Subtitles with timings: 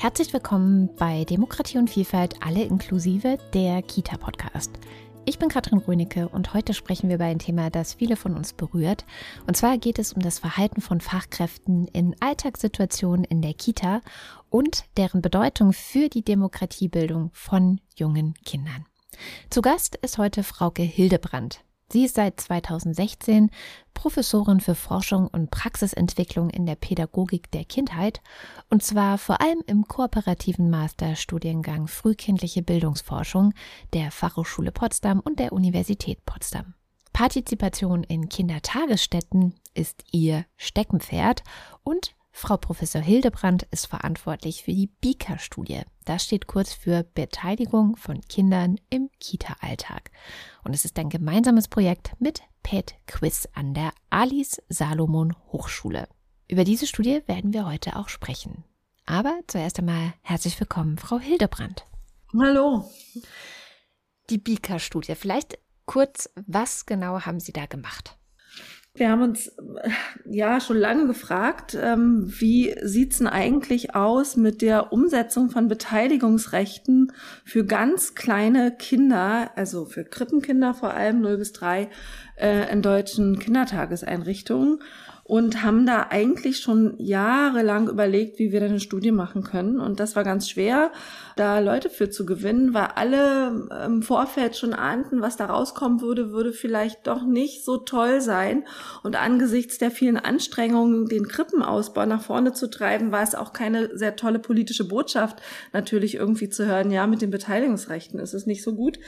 [0.00, 4.70] Herzlich willkommen bei Demokratie und Vielfalt, alle inklusive, der Kita-Podcast.
[5.26, 8.54] Ich bin Katrin Rönecke und heute sprechen wir über ein Thema, das viele von uns
[8.54, 9.04] berührt.
[9.46, 14.00] Und zwar geht es um das Verhalten von Fachkräften in Alltagssituationen in der Kita
[14.48, 18.86] und deren Bedeutung für die Demokratiebildung von jungen Kindern.
[19.50, 21.62] Zu Gast ist heute Frauke Hildebrand.
[21.92, 23.50] Sie ist seit 2016
[23.94, 28.20] Professorin für Forschung und Praxisentwicklung in der Pädagogik der Kindheit
[28.70, 33.52] und zwar vor allem im kooperativen Masterstudiengang Frühkindliche Bildungsforschung
[33.92, 36.74] der Fachhochschule Potsdam und der Universität Potsdam.
[37.12, 41.42] Partizipation in Kindertagesstätten ist ihr Steckenpferd
[41.82, 45.82] und Frau Professor Hildebrand ist verantwortlich für die BIKA-Studie.
[46.06, 50.10] Das steht kurz für Beteiligung von Kindern im Kita-Alltag.
[50.64, 56.08] Und es ist ein gemeinsames Projekt mit PET Quiz an der Alice Salomon Hochschule.
[56.48, 58.64] Über diese Studie werden wir heute auch sprechen.
[59.04, 61.84] Aber zuerst einmal herzlich willkommen, Frau Hildebrand.
[62.32, 62.90] Hallo.
[64.30, 65.14] Die BIKA-Studie.
[65.14, 68.16] Vielleicht kurz, was genau haben Sie da gemacht?
[68.94, 69.52] Wir haben uns
[70.24, 77.12] ja schon lange gefragt, ähm, wie sieht's denn eigentlich aus mit der Umsetzung von Beteiligungsrechten
[77.44, 81.88] für ganz kleine Kinder, also für Krippenkinder vor allem 0 bis 3
[82.36, 84.80] äh, in deutschen Kindertageseinrichtungen
[85.30, 89.78] und haben da eigentlich schon jahrelang überlegt, wie wir eine Studie machen können.
[89.78, 90.90] Und das war ganz schwer,
[91.36, 96.32] da Leute für zu gewinnen, weil alle im Vorfeld schon ahnten, was da rauskommen würde,
[96.32, 98.64] würde vielleicht doch nicht so toll sein.
[99.04, 103.96] Und angesichts der vielen Anstrengungen, den Krippenausbau nach vorne zu treiben, war es auch keine
[103.96, 105.40] sehr tolle politische Botschaft,
[105.72, 108.98] natürlich irgendwie zu hören, ja, mit den Beteiligungsrechten ist es nicht so gut.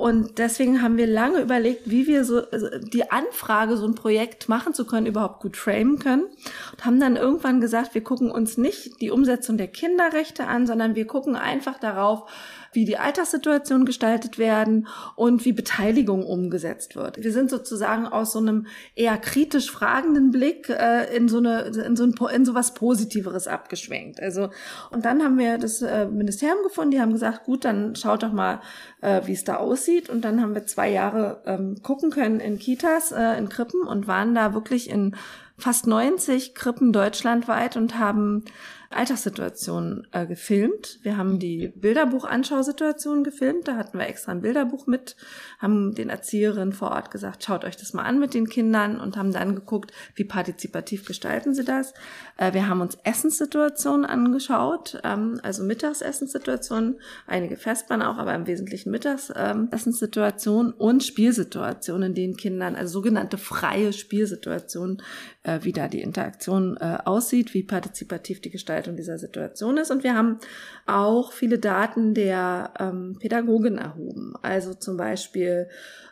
[0.00, 4.48] Und deswegen haben wir lange überlegt, wie wir so also die Anfrage, so ein Projekt
[4.48, 6.24] machen zu können, überhaupt gut framen können.
[6.72, 10.94] Und haben dann irgendwann gesagt, wir gucken uns nicht die Umsetzung der Kinderrechte an, sondern
[10.94, 12.30] wir gucken einfach darauf,
[12.72, 14.86] wie die Alltagssituationen gestaltet werden
[15.16, 17.22] und wie Beteiligung umgesetzt wird.
[17.22, 21.96] Wir sind sozusagen aus so einem eher kritisch fragenden Blick äh, in so eine in
[21.96, 24.20] so ein in so was Positiveres abgeschwenkt.
[24.20, 24.50] Also
[24.90, 28.32] und dann haben wir das äh, Ministerium gefunden, die haben gesagt, gut, dann schaut doch
[28.32, 28.60] mal,
[29.00, 30.08] äh, wie es da aussieht.
[30.08, 34.06] Und dann haben wir zwei Jahre ähm, gucken können in Kitas, äh, in Krippen und
[34.06, 35.16] waren da wirklich in
[35.58, 38.44] fast 90 Krippen deutschlandweit und haben
[38.90, 40.98] Alltagssituationen äh, gefilmt.
[41.02, 43.68] Wir haben die Bilderbuch-Anschausituation gefilmt.
[43.68, 45.14] Da hatten wir extra ein Bilderbuch mit,
[45.60, 49.16] haben den Erzieherinnen vor Ort gesagt, schaut euch das mal an mit den Kindern und
[49.16, 51.92] haben dann geguckt, wie partizipativ gestalten sie das.
[52.38, 58.90] Äh, wir haben uns Essenssituationen angeschaut, ähm, also Mittagsessenssituationen, einige Festbahn auch, aber im Wesentlichen
[58.90, 65.02] Mittagsessenssituationen und Spielsituationen, in denen Kindern, also sogenannte freie Spielsituationen,
[65.42, 69.90] äh, wie da die Interaktion äh, aussieht, wie partizipativ die Gestaltung dieser Situation ist.
[69.90, 70.38] Und wir haben
[70.86, 74.34] auch viele Daten der ähm, Pädagogin erhoben.
[74.42, 75.49] Also zum Beispiel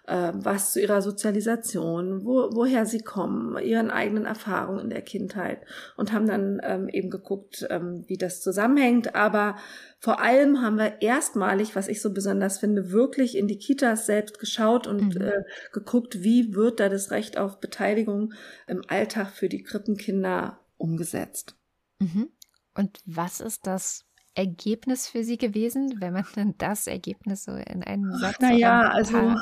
[0.09, 5.61] äh, was zu ihrer Sozialisation, wo, woher sie kommen, ihren eigenen Erfahrungen in der Kindheit
[5.97, 9.15] und haben dann ähm, eben geguckt, ähm, wie das zusammenhängt.
[9.15, 9.57] Aber
[10.01, 14.39] vor allem haben wir erstmalig, was ich so besonders finde, wirklich in die Kitas selbst
[14.39, 15.21] geschaut und mhm.
[15.21, 18.33] äh, geguckt, wie wird da das Recht auf Beteiligung
[18.67, 21.55] im Alltag für die Krippenkinder umgesetzt.
[21.99, 22.31] Mhm.
[22.75, 24.08] Und was ist das
[24.39, 29.35] Ergebnis für Sie gewesen, wenn man dann das Ergebnis so in einem Satz Naja, also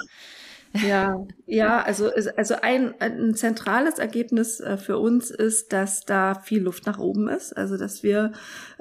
[0.82, 6.62] ja, ja, also, also ein, ein zentrales Ergebnis äh, für uns ist, dass da viel
[6.62, 7.56] Luft nach oben ist.
[7.56, 8.32] Also, dass wir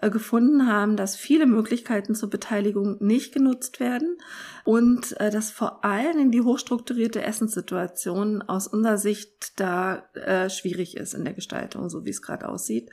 [0.09, 4.17] gefunden haben, dass viele Möglichkeiten zur Beteiligung nicht genutzt werden
[4.63, 11.13] und äh, dass vor allem die hochstrukturierte Essenssituation aus unserer Sicht da äh, schwierig ist
[11.13, 12.89] in der Gestaltung, so wie es gerade aussieht.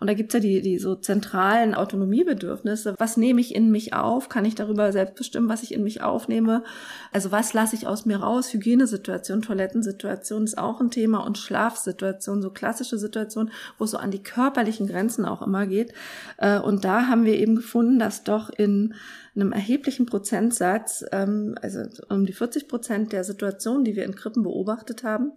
[0.00, 2.96] Und da gibt's ja die, die so zentralen Autonomiebedürfnisse.
[2.98, 4.28] Was nehme ich in mich auf?
[4.28, 6.64] Kann ich darüber selbst bestimmen, was ich in mich aufnehme?
[7.12, 8.52] Also was lasse ich aus mir raus?
[8.52, 14.10] Hygienesituation, Toilettensituation ist auch ein Thema und Schlafsituation, so klassische Situationen, wo es so an
[14.10, 15.92] die körperlichen Grenzen auch immer geht.
[16.38, 18.94] Äh, und da haben wir eben gefunden, dass doch in
[19.34, 24.42] einem erheblichen Prozentsatz, ähm, also um die 40 Prozent der Situationen, die wir in Krippen
[24.42, 25.32] beobachtet haben,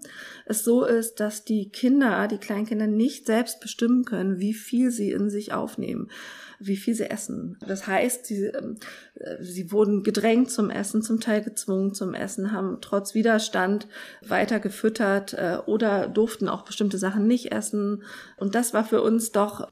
[0.46, 5.12] es so ist, dass die Kinder, die Kleinkinder nicht selbst bestimmen können, wie viel sie
[5.12, 6.10] in sich aufnehmen
[6.60, 7.58] wie viel sie essen.
[7.66, 8.78] Das heißt, sie, ähm,
[9.40, 13.88] sie wurden gedrängt zum Essen, zum Teil gezwungen zum Essen, haben trotz Widerstand
[14.26, 18.04] weiter gefüttert äh, oder durften auch bestimmte Sachen nicht essen.
[18.38, 19.70] Und das war für uns doch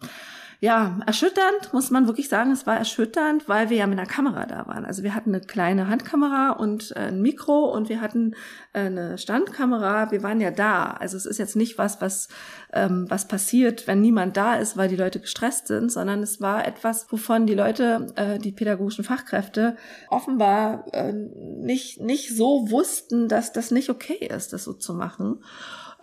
[0.64, 2.54] ja, erschütternd, muss man wirklich sagen.
[2.54, 4.86] Es war erschütternd, weil wir ja mit einer Kamera da waren.
[4.86, 8.34] Also wir hatten eine kleine Handkamera und äh, ein Mikro und wir hatten
[8.72, 10.12] äh, eine Standkamera.
[10.12, 10.92] Wir waren ja da.
[10.92, 12.30] Also es ist jetzt nicht was, was,
[12.72, 16.66] ähm, was passiert, wenn niemand da ist, weil die Leute gestresst sind, sondern es war
[16.66, 19.76] etwas, wovon die Leute, äh, die pädagogischen Fachkräfte,
[20.08, 25.44] offenbar äh, nicht, nicht so wussten, dass das nicht okay ist, das so zu machen.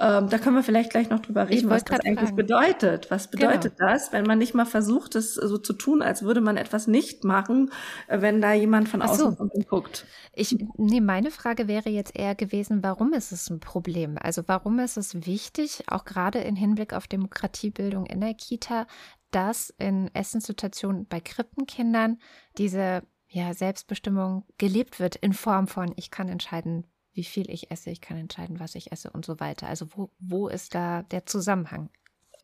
[0.03, 2.37] Ähm, da können wir vielleicht gleich noch drüber reden, was das eigentlich fragen.
[2.37, 3.11] bedeutet.
[3.11, 3.49] Was genau.
[3.49, 3.93] bedeutet genau.
[3.93, 7.23] das, wenn man nicht mal versucht, es so zu tun, als würde man etwas nicht
[7.23, 7.71] machen,
[8.09, 9.49] äh, wenn da jemand von außen so.
[9.69, 10.07] guckt?
[10.33, 14.17] Ich, nee, meine Frage wäre jetzt eher gewesen, warum ist es ein Problem?
[14.19, 18.87] Also warum ist es wichtig, auch gerade im Hinblick auf Demokratiebildung in der Kita,
[19.33, 22.19] dass in Essenssituationen bei Krippenkindern
[22.57, 27.91] diese ja, Selbstbestimmung gelebt wird in Form von, ich kann entscheiden, wie viel ich esse,
[27.91, 29.67] ich kann entscheiden, was ich esse und so weiter.
[29.67, 31.91] Also wo, wo ist da der Zusammenhang?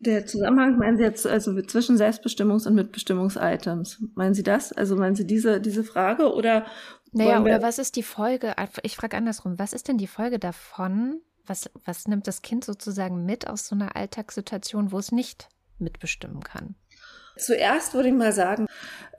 [0.01, 4.03] Der Zusammenhang meinen Sie jetzt also zwischen Selbstbestimmungs- und Mitbestimmungs-Items?
[4.15, 4.73] Meinen Sie das?
[4.73, 6.67] Also meinen Sie diese, diese Frage oder?
[7.13, 8.55] Naja, oder was ist die Folge?
[8.83, 11.21] Ich frage andersrum, was ist denn die Folge davon?
[11.47, 15.49] Was, was nimmt das Kind sozusagen mit aus so einer Alltagssituation, wo es nicht
[15.79, 16.75] mitbestimmen kann?
[17.37, 18.67] Zuerst würde ich mal sagen,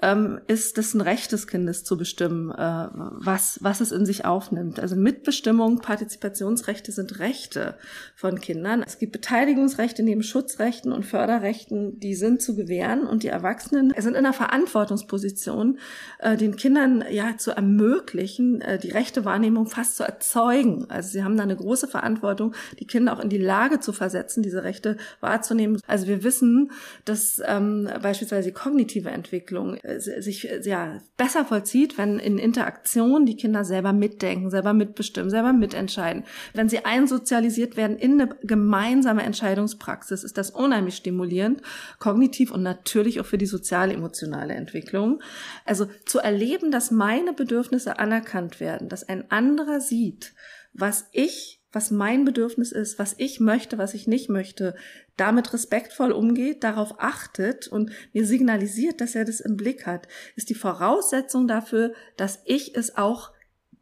[0.02, 4.26] ähm, ist es ein Recht des Kindes zu bestimmen, äh, was, was es in sich
[4.26, 4.80] aufnimmt.
[4.80, 7.76] Also Mitbestimmung, Partizipationsrechte sind Rechte
[8.16, 8.84] von Kindern.
[8.86, 14.12] Es gibt Beteiligungsrechte neben Schutzrechten und Förderrechten, die sind zu gewähren und die Erwachsenen sind
[14.12, 15.80] in einer Verantwortungsposition,
[16.20, 20.86] äh, den Kindern ja zu ermöglichen, äh, die Rechtewahrnehmung fast zu erzeugen.
[20.90, 24.44] Also sie haben da eine große Verantwortung, die Kinder auch in die Lage zu versetzen,
[24.44, 25.82] diese Rechte wahrzunehmen.
[25.88, 26.72] Also wir wissen,
[27.06, 33.36] dass ähm, beispielsweise kognitive Entwicklung äh, sich äh, ja besser vollzieht, wenn in Interaktion die
[33.36, 36.24] Kinder selber mitdenken, selber mitbestimmen, selber mitentscheiden.
[36.54, 41.62] Wenn sie einsozialisiert werden in eine gemeinsame Entscheidungspraxis, ist das unheimlich stimulierend,
[42.00, 45.22] kognitiv und natürlich auch für die sozial-emotionale Entwicklung.
[45.66, 50.34] Also zu erleben, dass meine Bedürfnisse anerkannt werden, dass ein anderer sieht,
[50.72, 54.74] was ich was mein Bedürfnis ist, was ich möchte, was ich nicht möchte,
[55.16, 60.50] damit respektvoll umgeht, darauf achtet und mir signalisiert, dass er das im Blick hat, ist
[60.50, 63.32] die Voraussetzung dafür, dass ich es auch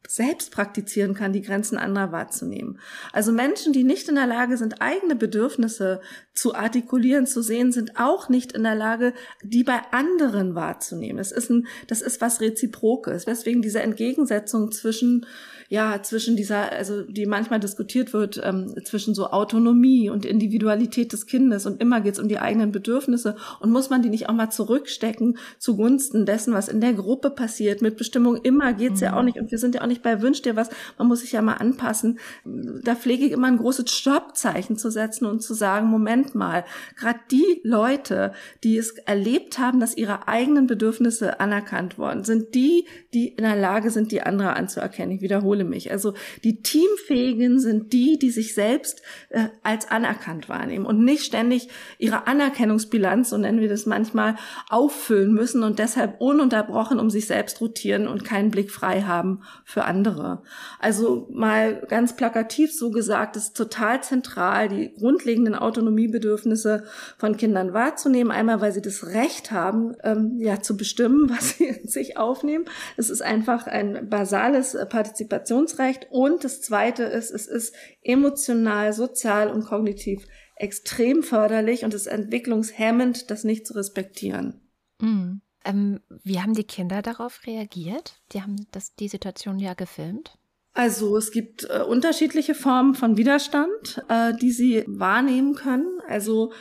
[0.10, 2.80] selbst praktizieren kann, die Grenzen anderer wahrzunehmen.
[3.14, 6.02] Also Menschen, die nicht in der Lage sind, eigene Bedürfnisse
[6.34, 11.20] zu artikulieren, zu sehen, sind auch nicht in der Lage, die bei anderen wahrzunehmen.
[11.20, 15.26] Es ist ein, das ist was Reziprokes, weswegen diese Entgegensetzung zwischen
[15.70, 21.26] ja, zwischen dieser, also die manchmal diskutiert wird, ähm, zwischen so Autonomie und Individualität des
[21.26, 24.50] Kindes und immer geht's um die eigenen Bedürfnisse und muss man die nicht auch mal
[24.50, 27.82] zurückstecken zugunsten dessen, was in der Gruppe passiert.
[27.82, 29.06] Mit Bestimmung immer geht's mhm.
[29.06, 31.22] ja auch nicht und wir sind ja auch nicht bei Wünsch dir was, man muss
[31.22, 32.20] sich ja mal anpassen.
[32.46, 36.64] Da pflege ich immer ein großes Stoppzeichen zu setzen und zu sagen, Moment mal,
[36.96, 38.34] gerade die Leute,
[38.64, 43.56] die es erlebt haben, dass ihre eigenen Bedürfnisse anerkannt worden sind, die, die in der
[43.56, 45.16] Lage sind, die andere anzuerkennen.
[45.16, 45.92] Ich wiederhole wiederhole mich.
[45.92, 46.14] Also
[46.44, 52.28] die Teamfähigen sind die, die sich selbst äh, als anerkannt wahrnehmen und nicht ständig ihre
[52.28, 54.36] Anerkennungsbilanz, so nennen wir das manchmal,
[54.70, 59.86] auffüllen müssen und deshalb ununterbrochen um sich selbst rotieren und keinen Blick frei haben für
[59.86, 60.42] andere.
[60.80, 66.86] Also mal ganz plakativ so gesagt, ist total zentral, die grundlegenden Autonomiebedürfnisse
[67.18, 68.32] von Kindern wahrzunehmen.
[68.32, 72.66] Einmal, weil sie das Recht haben, ähm, ja, zu bestimmen, was sie in sich aufnehmen.
[72.98, 76.08] Es ist einfach ein basales Partizipations Partizipationsrecht.
[76.10, 83.30] Und das Zweite ist, es ist emotional, sozial und kognitiv extrem förderlich und ist entwicklungshemmend,
[83.30, 84.62] das nicht zu respektieren.
[85.00, 85.42] Mhm.
[85.64, 88.22] Ähm, wie haben die Kinder darauf reagiert?
[88.32, 90.38] Die haben das, die Situation ja gefilmt.
[90.78, 96.02] Also es gibt äh, unterschiedliche Formen von Widerstand, äh, die sie wahrnehmen können.
[96.06, 96.52] Also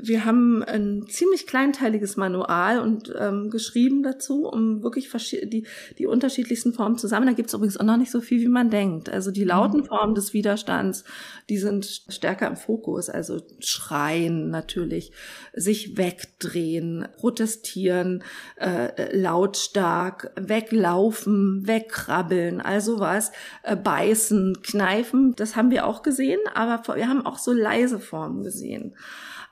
[0.00, 5.10] wir haben ein ziemlich kleinteiliges Manual und ähm, geschrieben dazu, um wirklich
[5.44, 5.66] die,
[5.98, 7.26] die unterschiedlichsten Formen zusammen.
[7.26, 9.08] Da gibt es übrigens auch noch nicht so viel, wie man denkt.
[9.08, 9.86] Also die lauten mhm.
[9.86, 11.04] Formen des Widerstands,
[11.48, 13.08] die sind stärker im Fokus.
[13.08, 15.10] Also schreien natürlich,
[15.52, 18.22] sich wegdrehen, protestieren,
[18.56, 23.32] äh, lautstark, weglaufen, wegkrabbeln, also was
[23.64, 28.42] äh, beißen, kneifen, das haben wir auch gesehen, aber wir haben auch so leise Formen
[28.42, 28.94] gesehen.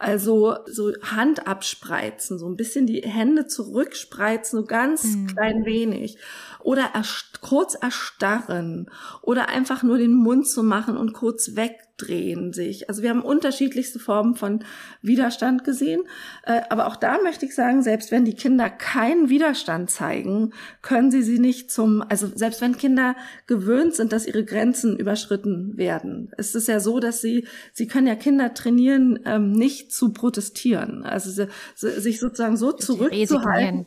[0.02, 5.28] Also so Hand abspreizen, so ein bisschen die Hände zurückspreizen, so ganz mhm.
[5.28, 6.18] klein wenig.
[6.58, 8.90] Oder erst kurz erstarren
[9.20, 12.88] oder einfach nur den Mund zu machen und kurz weg drehen sich.
[12.88, 14.64] Also wir haben unterschiedlichste Formen von
[15.02, 16.02] Widerstand gesehen.
[16.44, 21.10] Äh, aber auch da möchte ich sagen, selbst wenn die Kinder keinen Widerstand zeigen, können
[21.10, 23.14] sie sie nicht zum, also selbst wenn Kinder
[23.46, 26.32] gewöhnt sind, dass ihre Grenzen überschritten werden.
[26.36, 31.04] Es ist ja so, dass sie, sie können ja Kinder trainieren, ähm, nicht zu protestieren.
[31.04, 33.86] Also sich sozusagen so zurückzuhalten.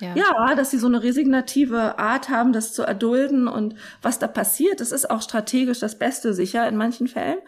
[0.00, 0.14] Ja.
[0.16, 4.80] ja, dass sie so eine resignative Art haben, das zu erdulden und was da passiert,
[4.80, 7.38] das ist auch strategisch das Beste sicher in manchen Fällen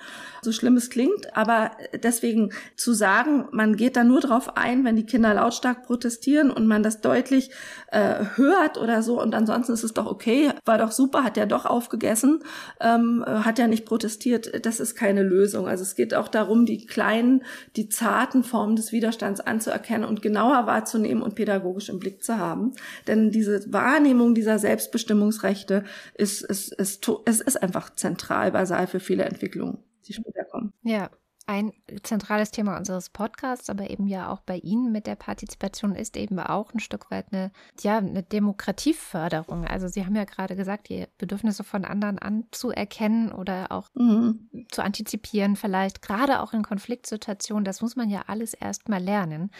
[0.47, 1.73] so schlimm es klingt, aber
[2.03, 6.69] deswegen zu sagen, man geht da nur drauf ein, wenn die Kinder lautstark protestieren und
[6.69, 7.51] man das deutlich
[7.89, 11.47] äh, hört oder so und ansonsten ist es doch okay, war doch super, hat ja
[11.47, 12.45] doch aufgegessen,
[12.81, 15.67] ähm, hat ja nicht protestiert, das ist keine Lösung.
[15.67, 17.43] Also es geht auch darum, die kleinen,
[17.75, 22.73] die zarten Formen des Widerstands anzuerkennen und genauer wahrzunehmen und pädagogisch im Blick zu haben.
[23.07, 29.25] Denn diese Wahrnehmung dieser Selbstbestimmungsrechte ist, ist, ist, ist, ist einfach zentral basal für viele
[29.25, 30.73] Entwicklungen die später kommen.
[30.83, 31.11] Ja,
[31.49, 36.17] ein zentrales Thema unseres Podcasts, aber eben ja auch bei Ihnen mit der Partizipation ist
[36.17, 39.65] eben auch ein Stück weit eine, ja, eine Demokratieförderung.
[39.65, 44.67] Also Sie haben ja gerade gesagt, die Bedürfnisse von anderen anzuerkennen oder auch mhm.
[44.73, 49.53] zu antizipieren, vielleicht gerade auch in Konfliktsituationen, das muss man ja alles erstmal lernen.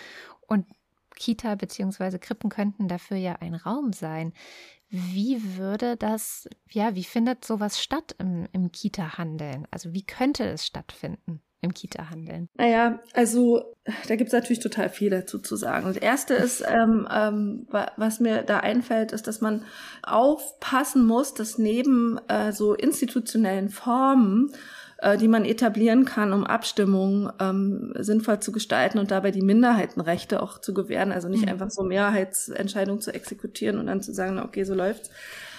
[0.49, 0.67] Und
[1.17, 2.19] Kita bzw.
[2.19, 4.33] Krippen könnten dafür ja ein Raum sein.
[4.89, 9.67] Wie würde das, ja, wie findet sowas statt im, im Kita-Handeln?
[9.73, 11.41] Also wie könnte es stattfinden?
[11.63, 12.49] im Kita-Handeln?
[12.57, 13.75] Naja, also
[14.09, 15.87] da gibt es natürlich total viel dazu zu sagen.
[15.87, 19.65] Das Erste ist, ähm, ähm, was mir da einfällt, ist, dass man
[20.03, 24.53] aufpassen muss, dass neben äh, so institutionellen Formen
[24.99, 30.43] äh, die man etablieren kann, um Abstimmungen ähm, sinnvoll zu gestalten und dabei die Minderheitenrechte
[30.43, 31.13] auch zu gewähren.
[31.13, 31.51] Also nicht mhm.
[31.51, 35.11] einfach so Mehrheitsentscheidungen zu exekutieren und dann zu sagen, okay, so läuft's,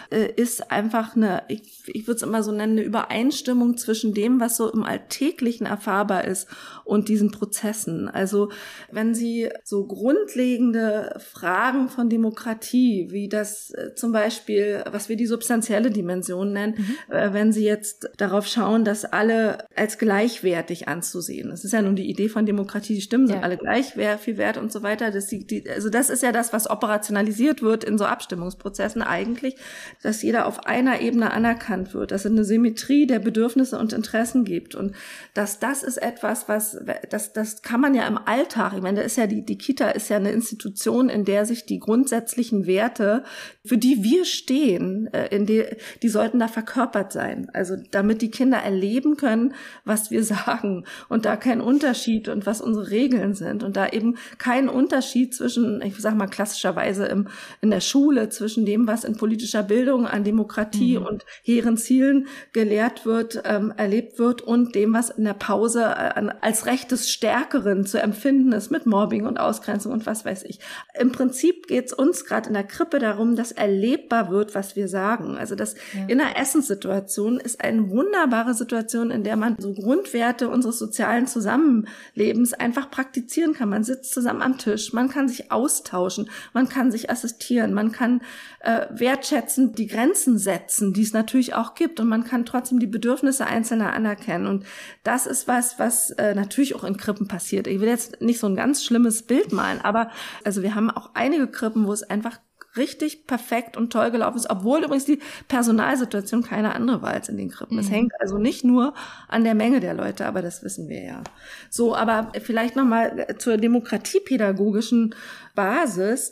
[0.10, 4.40] äh, ist einfach eine, ich, ich würde es immer so nennen, eine Übereinstimmung zwischen dem,
[4.40, 6.48] was so im Alltäglichen erfahrbar ist
[6.84, 8.08] und diesen Prozessen.
[8.08, 8.50] Also
[8.92, 15.28] wenn Sie so grundlegende Fragen von Demokratie, wie das äh, zum Beispiel, was wir die
[15.28, 17.14] substanzielle Dimension nennen, mhm.
[17.14, 21.50] äh, wenn Sie jetzt darauf schauen, dass alle als gleichwertig anzusehen.
[21.50, 23.36] Das ist ja nun die Idee von Demokratie, die Stimmen ja.
[23.36, 25.12] sind alle gleich, wer viel wert und so weiter.
[25.12, 29.56] Das die, die, also das ist ja das, was operationalisiert wird in so Abstimmungsprozessen eigentlich,
[30.04, 34.46] dass jeder auf einer Ebene anerkannt wird, dass es eine Symmetrie der Bedürfnisse und Interessen
[34.46, 34.96] gibt und
[35.34, 36.77] dass das ist etwas, was
[37.10, 38.74] das das kann man ja im Alltag.
[38.75, 41.66] Ich meine, da ist ja die die Kita ist ja eine Institution, in der sich
[41.66, 43.24] die grundsätzlichen Werte,
[43.66, 45.66] für die wir stehen, äh, in die
[46.01, 47.50] die sollten da verkörpert sein.
[47.54, 52.62] Also damit die Kinder erleben können, was wir sagen und da kein Unterschied und was
[52.62, 57.27] unsere Regeln sind und da eben kein Unterschied zwischen, ich sag mal klassischerweise im
[57.62, 61.06] in der Schule zwischen dem, was in politischer Bildung Bildung, an Demokratie mhm.
[61.06, 66.29] und hehren Zielen gelehrt wird, ähm, erlebt wird und dem, was in der Pause äh,
[66.41, 70.60] als Recht des Stärkeren zu empfinden ist mit Mobbing und Ausgrenzung und was weiß ich.
[71.00, 74.89] Im Prinzip geht es uns gerade in der Krippe darum, dass erlebbar wird, was wir
[74.89, 75.38] sagen.
[75.38, 76.06] Also das ja.
[76.08, 82.53] in der Essenssituation ist eine wunderbare Situation, in der man so Grundwerte unseres sozialen Zusammenlebens
[82.53, 83.70] einfach praktizieren kann.
[83.70, 88.22] Man sitzt zusammen am Tisch, man kann sich austauschen, man kann sich assistieren, man kann
[88.60, 92.00] äh, wertschätzen, die Grenzen setzen, die es natürlich auch gibt.
[92.00, 94.48] Und man kann trotzdem die Bedürfnisse Einzelner anerkennen.
[94.48, 94.65] Und
[95.03, 97.67] das ist was, was äh, natürlich auch in Krippen passiert.
[97.67, 100.10] Ich will jetzt nicht so ein ganz schlimmes Bild malen, aber
[100.43, 102.39] also wir haben auch einige Krippen, wo es einfach
[102.77, 107.38] richtig perfekt und toll gelaufen ist, obwohl übrigens die Personalsituation keine andere war als in
[107.38, 107.77] den Krippen.
[107.79, 107.93] Es mhm.
[107.93, 108.93] hängt also nicht nur
[109.27, 111.24] an der Menge der Leute, aber das wissen wir ja.
[111.69, 115.15] So, aber vielleicht nochmal zur demokratiepädagogischen
[115.55, 116.31] Basis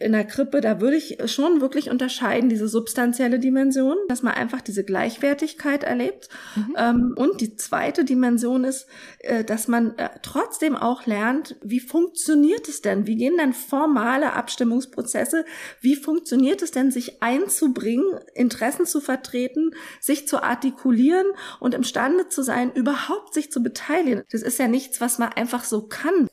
[0.00, 4.60] in der Krippe, da würde ich schon wirklich unterscheiden, diese substanzielle Dimension, dass man einfach
[4.60, 6.28] diese Gleichwertigkeit erlebt.
[6.54, 6.74] Mhm.
[6.76, 8.86] Ähm, und die zweite Dimension ist,
[9.20, 13.06] äh, dass man äh, trotzdem auch lernt, wie funktioniert es denn?
[13.06, 15.46] Wie gehen denn formale Abstimmungsprozesse?
[15.80, 18.04] Wie funktioniert es denn, sich einzubringen,
[18.34, 21.26] Interessen zu vertreten, sich zu artikulieren
[21.58, 24.24] und imstande zu sein, überhaupt sich zu beteiligen?
[24.30, 26.28] Das ist ja nichts, was man einfach so kann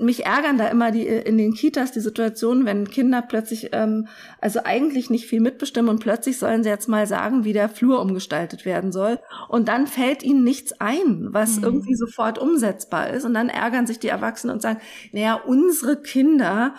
[0.00, 4.08] mich ärgern da immer die in den Kitas die Situation, wenn Kinder plötzlich ähm,
[4.40, 8.00] also eigentlich nicht viel mitbestimmen und plötzlich sollen sie jetzt mal sagen, wie der Flur
[8.00, 11.64] umgestaltet werden soll und dann fällt ihnen nichts ein, was mhm.
[11.64, 14.80] irgendwie sofort umsetzbar ist und dann ärgern sich die Erwachsenen und sagen,
[15.12, 16.74] naja, unsere Kinder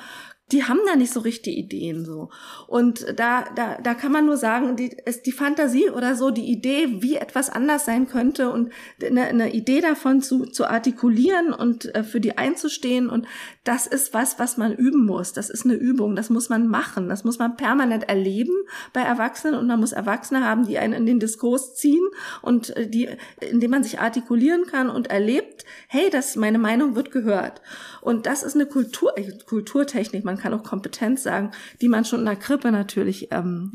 [0.51, 2.29] die haben da nicht so richtige Ideen so.
[2.67, 6.51] Und da, da, da kann man nur sagen, die, ist die Fantasie oder so, die
[6.51, 8.71] Idee, wie etwas anders sein könnte und
[9.03, 13.09] eine, eine Idee davon zu, zu artikulieren und äh, für die einzustehen.
[13.09, 13.27] Und
[13.63, 15.33] das ist was, was man üben muss.
[15.33, 16.15] Das ist eine Übung.
[16.15, 17.07] Das muss man machen.
[17.07, 18.55] Das muss man permanent erleben
[18.93, 19.55] bei Erwachsenen.
[19.55, 22.03] Und man muss Erwachsene haben, die einen in den Diskurs ziehen
[22.41, 27.11] und äh, die, indem man sich artikulieren kann und erlebt, hey, das, meine Meinung wird
[27.11, 27.61] gehört.
[28.01, 30.25] Und das ist eine Kultur, äh, Kulturtechnik.
[30.25, 33.73] Man kann auch Kompetenz sagen, die man schon in der Krippe natürlich ähm,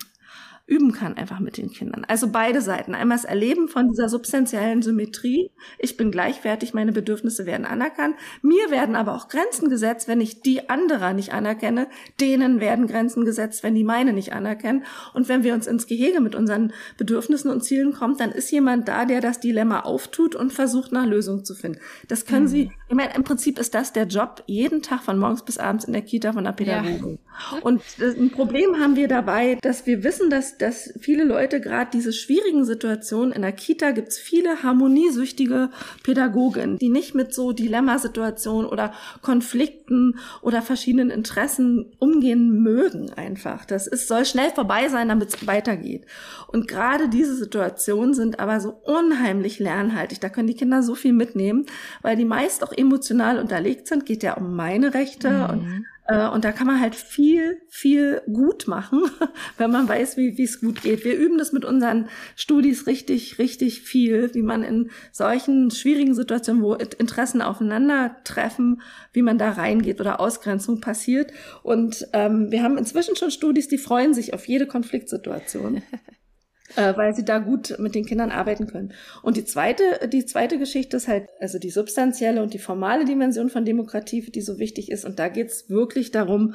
[0.66, 2.04] üben kann, einfach mit den Kindern.
[2.08, 2.94] Also beide Seiten.
[2.94, 5.50] Einmal das Erleben von dieser substanziellen Symmetrie.
[5.78, 8.16] Ich bin gleichwertig, meine Bedürfnisse werden anerkannt.
[8.42, 11.86] Mir werden aber auch Grenzen gesetzt, wenn ich die anderer nicht anerkenne.
[12.20, 14.84] Denen werden Grenzen gesetzt, wenn die meine nicht anerkennen.
[15.14, 18.88] Und wenn wir uns ins Gehege mit unseren Bedürfnissen und Zielen kommen, dann ist jemand
[18.88, 21.78] da, der das Dilemma auftut und versucht, nach Lösung zu finden.
[22.08, 22.48] Das können mhm.
[22.48, 25.84] Sie, ich meine, im Prinzip ist das der Job jeden Tag von morgens bis abends
[25.84, 27.18] in der Kita von der Pädagogin.
[27.52, 27.58] Ja.
[27.62, 32.12] Und ein Problem haben wir dabei, dass wir wissen, dass, dass viele Leute gerade diese
[32.12, 35.70] schwierigen Situationen in der Kita gibt es viele harmoniesüchtige
[36.02, 43.64] Pädagogen, die nicht mit so Dilemmasituationen oder Konflikten oder verschiedenen Interessen umgehen mögen einfach.
[43.64, 46.06] Das ist, soll schnell vorbei sein, damit es weitergeht.
[46.48, 50.20] Und gerade diese Situationen sind aber so unheimlich lernhaltig.
[50.20, 51.66] Da können die Kinder so viel mitnehmen,
[52.02, 54.06] weil die meist auch emotional unterlegt sind.
[54.06, 55.44] Geht ja um meine Rechte mhm.
[55.50, 59.02] und und da kann man halt viel, viel gut machen,
[59.58, 61.04] wenn man weiß, wie es gut geht.
[61.04, 66.62] Wir üben das mit unseren Studis richtig, richtig viel, wie man in solchen schwierigen Situationen,
[66.62, 68.82] wo Interessen aufeinandertreffen,
[69.12, 71.32] wie man da reingeht oder Ausgrenzung passiert.
[71.62, 75.82] Und ähm, wir haben inzwischen schon Studis, die freuen sich auf jede Konfliktsituation.
[76.74, 78.92] äh, weil sie da gut mit den Kindern arbeiten können.
[79.22, 83.48] Und die zweite, die zweite Geschichte ist halt, also die substanzielle und die formale Dimension
[83.48, 85.04] von Demokratie, die so wichtig ist.
[85.04, 86.54] Und da geht's wirklich darum,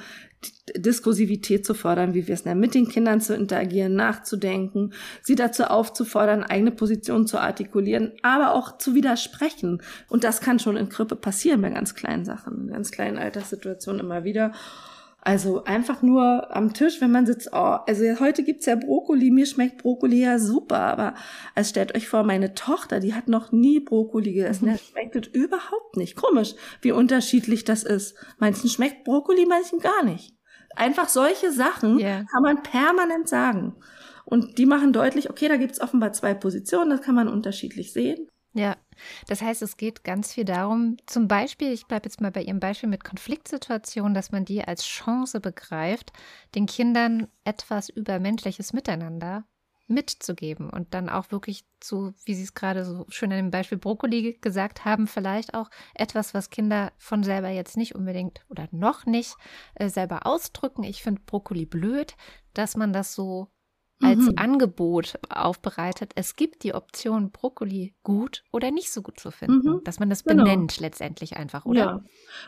[0.76, 5.66] Diskursivität zu fördern, wie wir es nennen, mit den Kindern zu interagieren, nachzudenken, sie dazu
[5.66, 9.82] aufzufordern, eigene Positionen zu artikulieren, aber auch zu widersprechen.
[10.10, 14.02] Und das kann schon in Krippe passieren bei ganz kleinen Sachen, in ganz kleinen Alltagssituationen
[14.02, 14.54] immer wieder.
[15.24, 19.46] Also einfach nur am Tisch, wenn man sitzt, oh, also heute gibt's ja Brokkoli, mir
[19.46, 21.14] schmeckt Brokkoli ja super, aber
[21.54, 25.96] also stellt euch vor, meine Tochter, die hat noch nie Brokkoli gegessen, schmeckt das überhaupt
[25.96, 26.16] nicht.
[26.16, 28.16] Komisch, wie unterschiedlich das ist.
[28.40, 30.34] Manchen schmeckt Brokkoli, manchen gar nicht.
[30.76, 32.24] Einfach solche Sachen yeah.
[32.32, 33.76] kann man permanent sagen.
[34.26, 38.28] Und die machen deutlich, okay, da gibt's offenbar zwei Positionen, das kann man unterschiedlich sehen.
[38.54, 38.76] Ja,
[39.28, 42.60] das heißt, es geht ganz viel darum, zum Beispiel, ich bleibe jetzt mal bei Ihrem
[42.60, 46.12] Beispiel mit Konfliktsituationen, dass man die als Chance begreift,
[46.54, 49.46] den Kindern etwas über menschliches Miteinander
[49.88, 53.78] mitzugeben und dann auch wirklich zu, wie Sie es gerade so schön an dem Beispiel
[53.78, 59.06] Brokkoli gesagt haben, vielleicht auch etwas, was Kinder von selber jetzt nicht unbedingt oder noch
[59.06, 59.36] nicht
[59.76, 60.84] äh, selber ausdrücken.
[60.84, 62.16] Ich finde Brokkoli blöd,
[62.54, 63.50] dass man das so
[64.02, 64.34] als mhm.
[64.36, 66.12] Angebot aufbereitet.
[66.16, 69.76] Es gibt die Option, Brokkoli gut oder nicht so gut zu finden.
[69.76, 69.84] Mhm.
[69.84, 70.44] Dass man das genau.
[70.44, 71.80] benennt letztendlich einfach, oder?
[71.80, 72.04] Ja.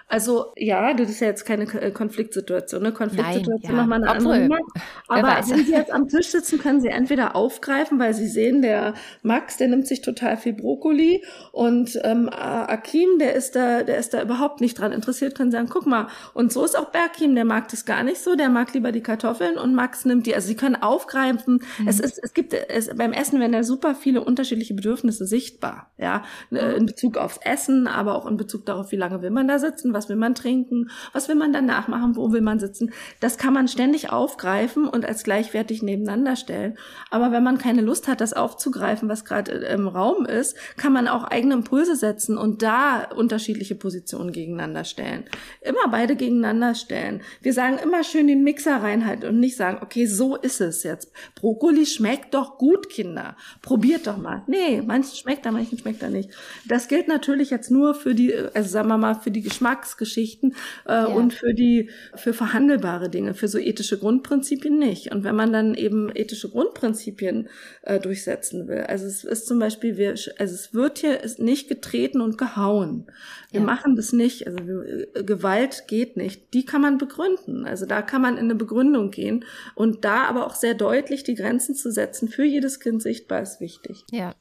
[0.07, 2.81] Also ja, das ist ja jetzt keine äh, Konfliktsituation.
[2.81, 2.91] Ne?
[2.91, 3.81] Konfliktsituation Nein, ja.
[3.81, 4.59] nochmal eine Obwohl, andere.
[5.07, 8.93] Aber wenn Sie jetzt am Tisch sitzen, können Sie entweder aufgreifen, weil Sie sehen, der
[9.21, 14.13] Max, der nimmt sich total viel Brokkoli und ähm, Akim, der ist da, der ist
[14.13, 16.07] da überhaupt nicht dran interessiert, können sagen, guck mal.
[16.33, 19.01] Und so ist auch Berkim, der mag das gar nicht so, der mag lieber die
[19.01, 20.35] Kartoffeln und Max nimmt die.
[20.35, 21.59] Also Sie können aufgreifen kämpfen.
[21.79, 21.87] Mhm.
[21.87, 26.23] Es ist, es gibt, es, beim Essen werden ja super viele unterschiedliche Bedürfnisse sichtbar, ja,
[26.51, 29.59] äh, in Bezug aufs Essen, aber auch in Bezug darauf, wie lange will man da
[29.59, 32.91] sitzen, was will man trinken, was will man danach machen, wo will man sitzen.
[33.19, 36.77] Das kann man ständig aufgreifen und als gleichwertig nebeneinander stellen.
[37.11, 41.07] Aber wenn man keine Lust hat, das aufzugreifen, was gerade im Raum ist, kann man
[41.07, 45.25] auch eigene Impulse setzen und da unterschiedliche Positionen gegeneinander stellen.
[45.61, 47.21] Immer beide gegeneinander stellen.
[47.41, 51.11] Wir sagen immer schön den Mixer reinhalten und nicht sagen, okay, so ist es jetzt.
[51.35, 53.35] Brokkoli schmeckt doch gut, Kinder.
[53.61, 54.43] Probiert doch mal.
[54.47, 56.29] Nee, manchen schmeckt er, manchen schmeckt er nicht.
[56.67, 60.91] Das gilt natürlich jetzt nur für die, also sagen wir mal, für die Geschmacksgeschichten äh,
[60.93, 61.05] ja.
[61.05, 65.11] und für die, für verhandelbare Dinge, für so ethische Grundprinzipien nicht.
[65.11, 67.49] Und wenn man dann eben ethische Grundprinzipien
[67.81, 72.21] äh, durchsetzen will, also es ist zum Beispiel, wir, also es wird hier nicht getreten
[72.21, 73.07] und gehauen.
[73.53, 73.65] Wir ja.
[73.65, 76.53] machen das nicht, also wir, Gewalt geht nicht.
[76.53, 77.65] Die kann man begründen.
[77.65, 81.35] Also da kann man in eine Begründung gehen und da aber auch sehr deutlich die
[81.35, 84.03] Grenzen zu setzen, für jedes Kind sichtbar, ist wichtig.
[84.11, 84.33] Ja.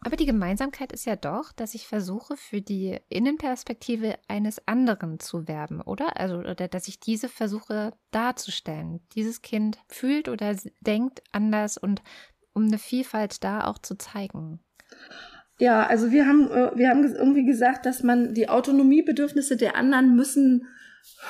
[0.00, 5.48] Aber die Gemeinsamkeit ist ja doch, dass ich versuche, für die Innenperspektive eines anderen zu
[5.48, 6.20] werben, oder?
[6.20, 9.00] Also, oder dass ich diese versuche darzustellen.
[9.14, 12.02] Dieses Kind fühlt oder denkt anders und
[12.52, 14.60] um eine Vielfalt da auch zu zeigen.
[15.58, 20.14] Ja, also wir haben, äh, wir haben irgendwie gesagt, dass man die Autonomiebedürfnisse der anderen
[20.14, 20.66] müssen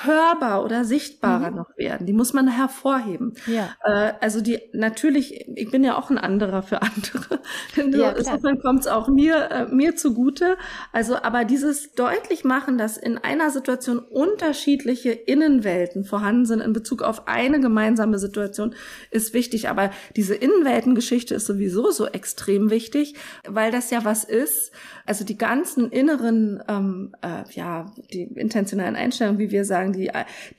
[0.03, 1.57] hörbar oder sichtbarer mhm.
[1.57, 2.05] noch werden.
[2.05, 3.33] Die muss man hervorheben.
[3.47, 3.75] Ja.
[3.83, 7.39] Äh, also die natürlich, ich bin ja auch ein anderer für andere.
[7.75, 10.57] Ja, Insofern kommt es auch mir äh, mir zugute.
[10.91, 17.03] Also, aber dieses deutlich machen, dass in einer Situation unterschiedliche Innenwelten vorhanden sind in Bezug
[17.03, 18.75] auf eine gemeinsame Situation,
[19.11, 19.69] ist wichtig.
[19.69, 23.15] Aber diese Innenweltengeschichte ist sowieso so extrem wichtig,
[23.47, 24.71] weil das ja was ist.
[25.05, 30.09] Also die ganzen inneren, ähm, äh, ja, die intentionalen Einstellungen, wie wir sagen, die,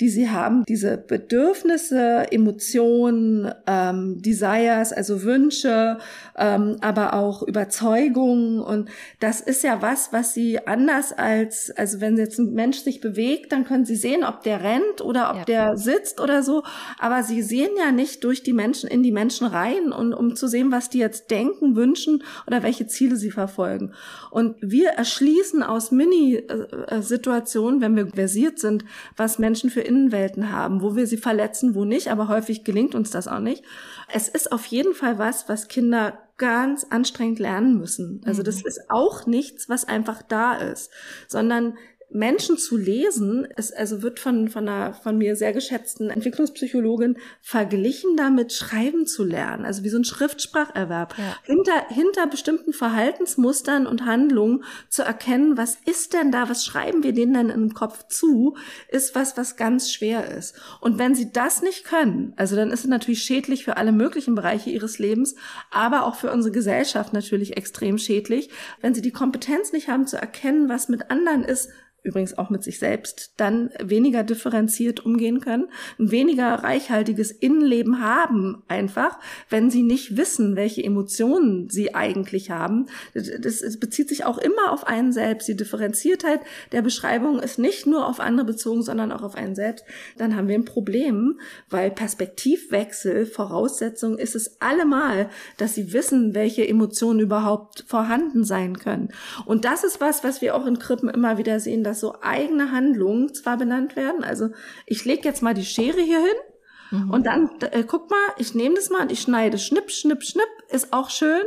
[0.00, 5.98] die sie haben, diese Bedürfnisse, Emotionen, ähm, Desires, also Wünsche,
[6.36, 8.60] ähm, aber auch Überzeugungen.
[8.60, 8.88] Und
[9.20, 13.52] das ist ja was, was sie anders als, also wenn jetzt ein Mensch sich bewegt,
[13.52, 15.44] dann können sie sehen, ob der rennt oder ob ja.
[15.44, 16.62] der sitzt oder so.
[16.98, 20.46] Aber sie sehen ja nicht durch die Menschen in die Menschen rein und um zu
[20.46, 23.92] sehen, was die jetzt denken, wünschen oder welche Ziele sie verfolgen.
[24.30, 28.84] Und wir erschließen aus Mini-Situationen, wenn wir versiert sind,
[29.16, 33.10] was Menschen für Innenwelten haben, wo wir sie verletzen, wo nicht, aber häufig gelingt uns
[33.10, 33.64] das auch nicht.
[34.12, 38.22] Es ist auf jeden Fall was, was Kinder ganz anstrengend lernen müssen.
[38.24, 38.68] Also das mhm.
[38.68, 40.90] ist auch nichts, was einfach da ist,
[41.26, 41.76] sondern
[42.10, 48.16] Menschen zu lesen, es also wird von, von einer von mir sehr geschätzten Entwicklungspsychologin verglichen
[48.16, 49.66] damit, schreiben zu lernen.
[49.66, 51.14] Also wie so ein Schriftspracherwerb.
[51.18, 51.36] Ja.
[51.44, 57.12] Hinter, hinter bestimmten Verhaltensmustern und Handlungen zu erkennen, was ist denn da, was schreiben wir
[57.12, 58.56] denen denn im Kopf zu,
[58.88, 60.54] ist was, was ganz schwer ist.
[60.80, 64.34] Und wenn sie das nicht können, also dann ist es natürlich schädlich für alle möglichen
[64.34, 65.34] Bereiche ihres Lebens,
[65.70, 68.48] aber auch für unsere Gesellschaft natürlich extrem schädlich,
[68.80, 71.68] wenn sie die Kompetenz nicht haben zu erkennen, was mit anderen ist,
[72.02, 78.62] übrigens auch mit sich selbst, dann weniger differenziert umgehen können, ein weniger reichhaltiges Innenleben haben,
[78.68, 79.18] einfach,
[79.50, 82.86] wenn sie nicht wissen, welche Emotionen sie eigentlich haben.
[83.14, 85.48] Das, das bezieht sich auch immer auf einen selbst.
[85.48, 86.40] Die Differenziertheit
[86.72, 89.84] der Beschreibung ist nicht nur auf andere bezogen, sondern auch auf einen selbst.
[90.16, 96.66] Dann haben wir ein Problem, weil Perspektivwechsel Voraussetzung ist es allemal, dass sie wissen, welche
[96.66, 99.08] Emotionen überhaupt vorhanden sein können.
[99.44, 102.70] Und das ist was, was wir auch in Krippen immer wieder sehen, dass so eigene
[102.70, 104.24] Handlungen zwar benannt werden.
[104.24, 104.50] Also
[104.86, 107.10] ich lege jetzt mal die Schere hier hin mhm.
[107.10, 110.48] und dann äh, guck mal, ich nehme das mal und ich schneide schnipp, schnipp, schnipp,
[110.70, 111.44] ist auch schön,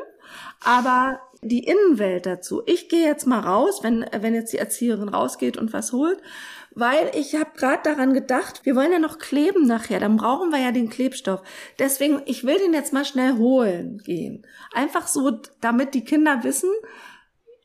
[0.64, 2.62] aber die Innenwelt dazu.
[2.66, 6.20] Ich gehe jetzt mal raus, wenn wenn jetzt die Erzieherin rausgeht und was holt,
[6.74, 10.60] weil ich habe gerade daran gedacht, wir wollen ja noch kleben nachher, dann brauchen wir
[10.60, 11.42] ja den Klebstoff.
[11.80, 14.46] Deswegen, ich will den jetzt mal schnell holen gehen.
[14.74, 16.70] Einfach so, damit die Kinder wissen,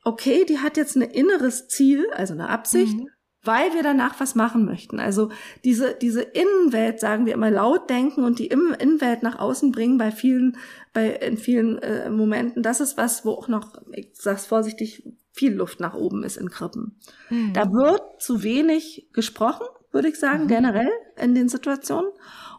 [0.07, 3.09] okay, die hat jetzt ein inneres Ziel, also eine Absicht, mhm.
[3.43, 5.01] weil wir danach was machen möchten.
[5.01, 5.31] Also
[5.65, 10.13] diese, diese Innenwelt, sagen wir immer, laut denken und die Innenwelt nach außen bringen bei
[10.13, 10.59] vielen,
[10.93, 15.53] bei, in vielen äh, Momenten, das ist was, wo auch noch, ich sag's vorsichtig, viel
[15.53, 17.01] Luft nach oben ist in Krippen.
[17.29, 17.53] Mhm.
[17.53, 20.49] Da wird zu wenig gesprochen, würde ich sagen, mhm.
[20.49, 20.91] generell
[21.21, 22.13] in den Situationen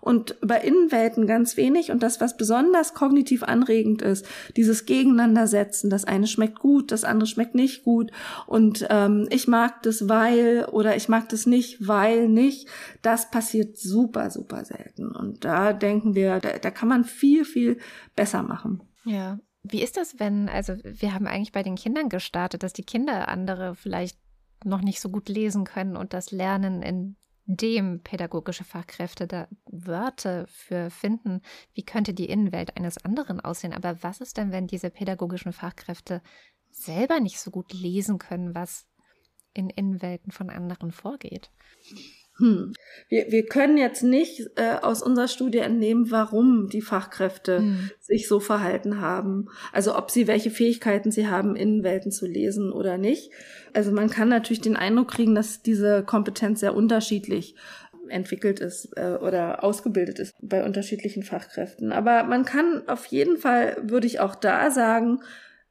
[0.08, 1.92] und über Innenwelten ganz wenig.
[1.92, 7.28] Und das, was besonders kognitiv anregend ist, dieses Gegeneinandersetzen, das eine schmeckt gut, das andere
[7.28, 8.12] schmeckt nicht gut
[8.46, 12.70] und ähm, ich mag das, weil oder ich mag das nicht, weil nicht,
[13.02, 15.12] das passiert super, super selten.
[15.14, 17.78] Und da denken wir, da, da kann man viel, viel
[18.16, 18.82] besser machen.
[19.04, 19.40] Ja.
[19.64, 23.28] Wie ist das, wenn, also wir haben eigentlich bei den Kindern gestartet, dass die Kinder
[23.28, 24.18] andere vielleicht
[24.64, 30.46] noch nicht so gut lesen können und das Lernen in dem pädagogische Fachkräfte da Wörter
[30.48, 31.42] für finden,
[31.74, 33.74] wie könnte die Innenwelt eines anderen aussehen.
[33.74, 36.22] Aber was ist denn, wenn diese pädagogischen Fachkräfte
[36.72, 38.86] selber nicht so gut lesen können, was
[39.54, 41.50] in Innenwelten von anderen vorgeht?
[42.40, 42.74] Hm.
[43.10, 47.90] Wir, wir können jetzt nicht äh, aus unserer Studie entnehmen, warum die Fachkräfte hm.
[48.00, 49.48] sich so verhalten haben.
[49.72, 53.32] Also ob sie welche Fähigkeiten sie haben, Innenwelten zu lesen oder nicht.
[53.74, 57.56] Also man kann natürlich den Eindruck kriegen, dass diese Kompetenz sehr unterschiedlich
[58.10, 61.92] entwickelt ist äh, oder ausgebildet ist bei unterschiedlichen Fachkräften.
[61.92, 65.20] Aber man kann auf jeden Fall, würde ich auch da sagen,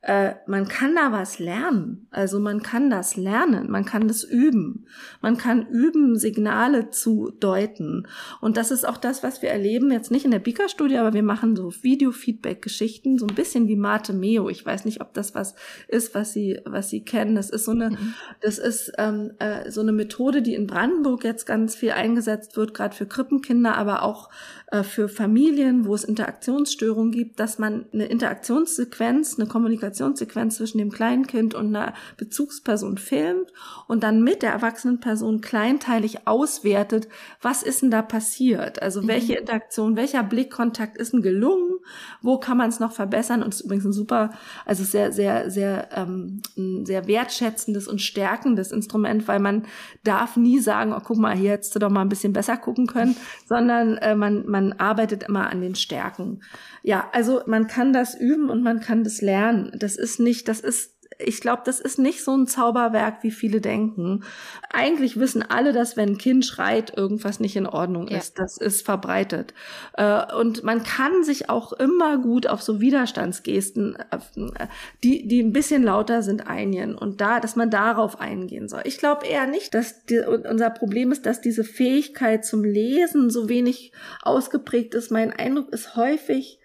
[0.07, 2.07] äh, man kann da was lernen.
[2.13, 4.87] Also man kann das lernen, man kann das üben.
[5.21, 8.07] Man kann üben, Signale zu deuten.
[8.41, 11.25] Und das ist auch das, was wir erleben, jetzt nicht in der Bika-Studie, aber wir
[11.25, 14.49] machen so Video-Feedback-Geschichten, so ein bisschen wie Mate Meo.
[14.49, 15.57] Ich weiß nicht, ob das was
[15.89, 17.35] ist, was Sie, was Sie kennen.
[17.35, 18.15] Das ist so eine, mhm.
[18.41, 22.75] das ist ähm, äh, so eine Methode, die in Brandenburg jetzt ganz viel eingesetzt wird,
[22.75, 24.31] gerade für Krippenkinder, aber auch
[24.73, 30.91] äh, für Familien, wo es Interaktionsstörungen gibt, dass man eine Interaktionssequenz, eine Kommunikationssequenz zwischen dem
[30.91, 33.53] kleinen Kind und einer Bezugsperson filmt
[33.87, 37.07] und dann mit der erwachsenen Person kleinteilig auswertet,
[37.41, 38.83] was ist denn da passiert?
[38.83, 39.09] Also mhm.
[39.09, 41.79] welche Interaktion, welcher Blickkontakt ist denn gelungen?
[42.21, 43.45] Wo kann man es noch verbessern?
[43.45, 44.33] Und es ist übrigens ein super,
[44.65, 49.67] also sehr, sehr, sehr, ähm, ein sehr wertschätzendes und stärkendes Instrument, weil man
[50.03, 52.89] darf nie sagen, oh, guck mal, hier hättest du doch mal ein bisschen besser gucken
[52.89, 53.15] können,
[53.47, 56.43] sondern äh, man, man arbeitet immer an den Stärken.
[56.83, 59.73] Ja, also man kann das üben und man kann das lernen.
[59.75, 63.61] Das ist nicht, das ist ich glaube, das ist nicht so ein Zauberwerk, wie viele
[63.61, 64.25] denken.
[64.71, 68.37] Eigentlich wissen alle, dass wenn ein Kind schreit, irgendwas nicht in Ordnung ist.
[68.37, 68.45] Ja.
[68.45, 69.55] Das ist verbreitet.
[69.95, 74.67] Äh, und man kann sich auch immer gut auf so Widerstandsgesten, äh,
[75.03, 78.83] die, die ein bisschen lauter sind, einigen und da, dass man darauf eingehen soll.
[78.85, 83.49] Ich glaube eher nicht, dass die, unser Problem ist, dass diese Fähigkeit zum Lesen so
[83.49, 85.11] wenig ausgeprägt ist.
[85.11, 86.61] Mein Eindruck ist häufig,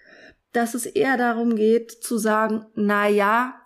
[0.54, 3.61] dass es eher darum geht zu sagen, na ja,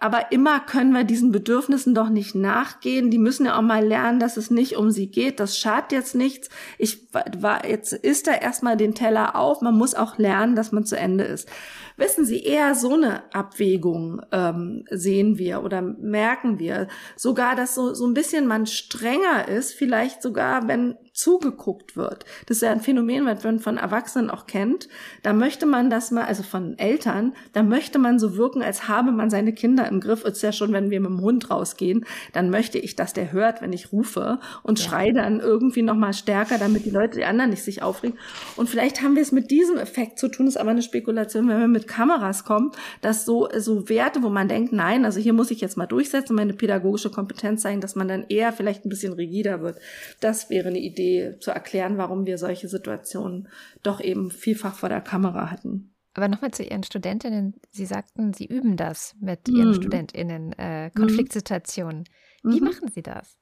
[0.00, 3.10] aber immer können wir diesen Bedürfnissen doch nicht nachgehen.
[3.10, 5.40] Die müssen ja auch mal lernen, dass es nicht um sie geht.
[5.40, 6.48] Das schadet jetzt nichts.
[6.78, 9.60] Ich war jetzt ist da erstmal den Teller auf.
[9.60, 11.48] Man muss auch lernen, dass man zu Ende ist.
[11.96, 16.88] Wissen Sie, eher so eine Abwägung ähm, sehen wir oder merken wir.
[17.14, 22.24] Sogar, dass so, so ein bisschen man strenger ist, vielleicht sogar, wenn zugeguckt wird.
[22.46, 24.88] Das ist ja ein Phänomen, was man von Erwachsenen auch kennt.
[25.22, 29.12] Da möchte man das mal, also von Eltern, da möchte man so wirken, als habe
[29.12, 30.24] man seine Kinder im Griff.
[30.24, 33.62] Ist ja schon, wenn wir mit dem Hund rausgehen, dann möchte ich, dass der hört,
[33.62, 34.84] wenn ich rufe und ja.
[34.86, 38.18] schreie dann irgendwie noch mal stärker, damit die Leute, die anderen nicht sich aufregen.
[38.56, 41.60] Und vielleicht haben wir es mit diesem Effekt zu tun, ist aber eine Spekulation, wenn
[41.60, 42.72] wir mit Kameras kommen,
[43.02, 46.34] dass so, so Werte, wo man denkt, nein, also hier muss ich jetzt mal durchsetzen,
[46.34, 49.78] meine pädagogische Kompetenz zeigen, dass man dann eher vielleicht ein bisschen rigider wird.
[50.18, 53.48] Das wäre eine Idee, Idee zu erklären, warum wir solche Situationen
[53.82, 55.94] doch eben vielfach vor der Kamera hatten.
[56.14, 57.54] Aber nochmal zu Ihren Studentinnen.
[57.70, 59.74] Sie sagten, Sie üben das mit Ihren mhm.
[59.74, 62.04] Studentinnen, äh, Konfliktsituationen.
[62.44, 62.66] Wie mhm.
[62.66, 63.36] machen Sie das?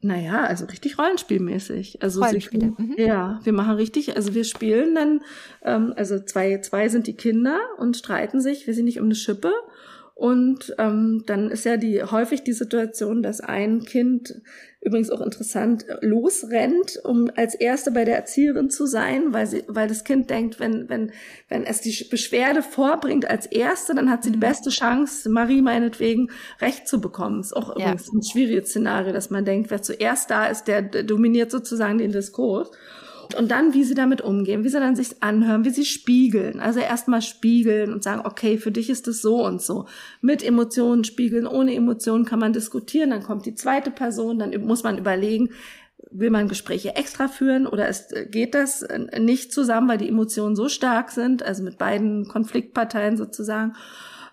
[0.00, 2.02] Naja, also richtig rollenspielmäßig.
[2.02, 2.74] Also Rollenspiele.
[2.76, 2.94] Sie, mhm.
[2.96, 5.22] Ja, wir machen richtig, also wir spielen dann,
[5.62, 9.14] ähm, also zwei, zwei sind die Kinder und streiten sich, wir sind nicht um eine
[9.14, 9.52] Schippe.
[10.18, 14.40] Und ähm, dann ist ja die häufig die Situation, dass ein Kind
[14.80, 19.88] übrigens auch interessant losrennt, um als Erste bei der Erzieherin zu sein, weil sie, weil
[19.88, 21.12] das Kind denkt, wenn wenn
[21.50, 24.40] wenn es die Beschwerde vorbringt als Erste, dann hat sie die mhm.
[24.40, 26.30] beste Chance, Marie meinetwegen
[26.62, 27.40] recht zu bekommen.
[27.40, 28.12] Ist auch übrigens ja.
[28.14, 32.70] ein schwieriges Szenario, dass man denkt, wer zuerst da ist, der dominiert sozusagen den Diskurs.
[33.34, 36.60] Und dann, wie sie damit umgehen, wie sie dann sich anhören, wie sie spiegeln.
[36.60, 39.86] Also erstmal spiegeln und sagen, okay, für dich ist es so und so.
[40.20, 43.10] Mit Emotionen spiegeln, ohne Emotionen kann man diskutieren.
[43.10, 45.50] Dann kommt die zweite Person, dann muss man überlegen,
[46.10, 48.86] will man Gespräche extra führen oder ist, geht das
[49.18, 53.74] nicht zusammen, weil die Emotionen so stark sind, also mit beiden Konfliktparteien sozusagen.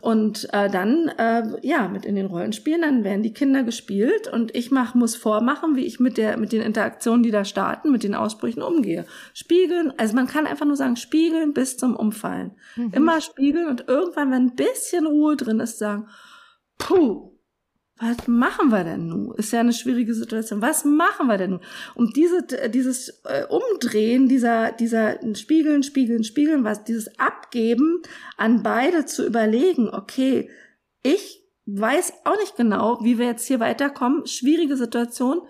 [0.04, 4.54] Und äh, dann, äh, ja, mit in den Rollenspielen, dann werden die Kinder gespielt und
[4.54, 8.04] ich mach, muss vormachen, wie ich mit der, mit den Interaktionen, die da starten, mit
[8.04, 9.06] den Aussprüchen umgehe.
[9.34, 12.52] Spiegeln, also man kann einfach nur sagen, spiegeln bis zum Umfallen.
[12.76, 12.92] Mhm.
[12.94, 16.10] Immer spiegeln und irgendwann, wenn ein bisschen Ruhe drin ist, sagen,
[16.78, 17.33] puh,
[18.00, 19.34] was machen wir denn nun?
[19.36, 20.62] Ist ja eine schwierige Situation.
[20.62, 21.62] Was machen wir denn nun?
[21.96, 28.02] Und diese, dieses äh, Umdrehen dieser, dieser Spiegeln, Spiegeln, Spiegeln, was, dieses Abgeben
[28.36, 30.50] an beide zu überlegen, okay,
[31.04, 34.26] ich weiß auch nicht genau, wie wir jetzt hier weiterkommen.
[34.26, 35.42] Schwierige Situation.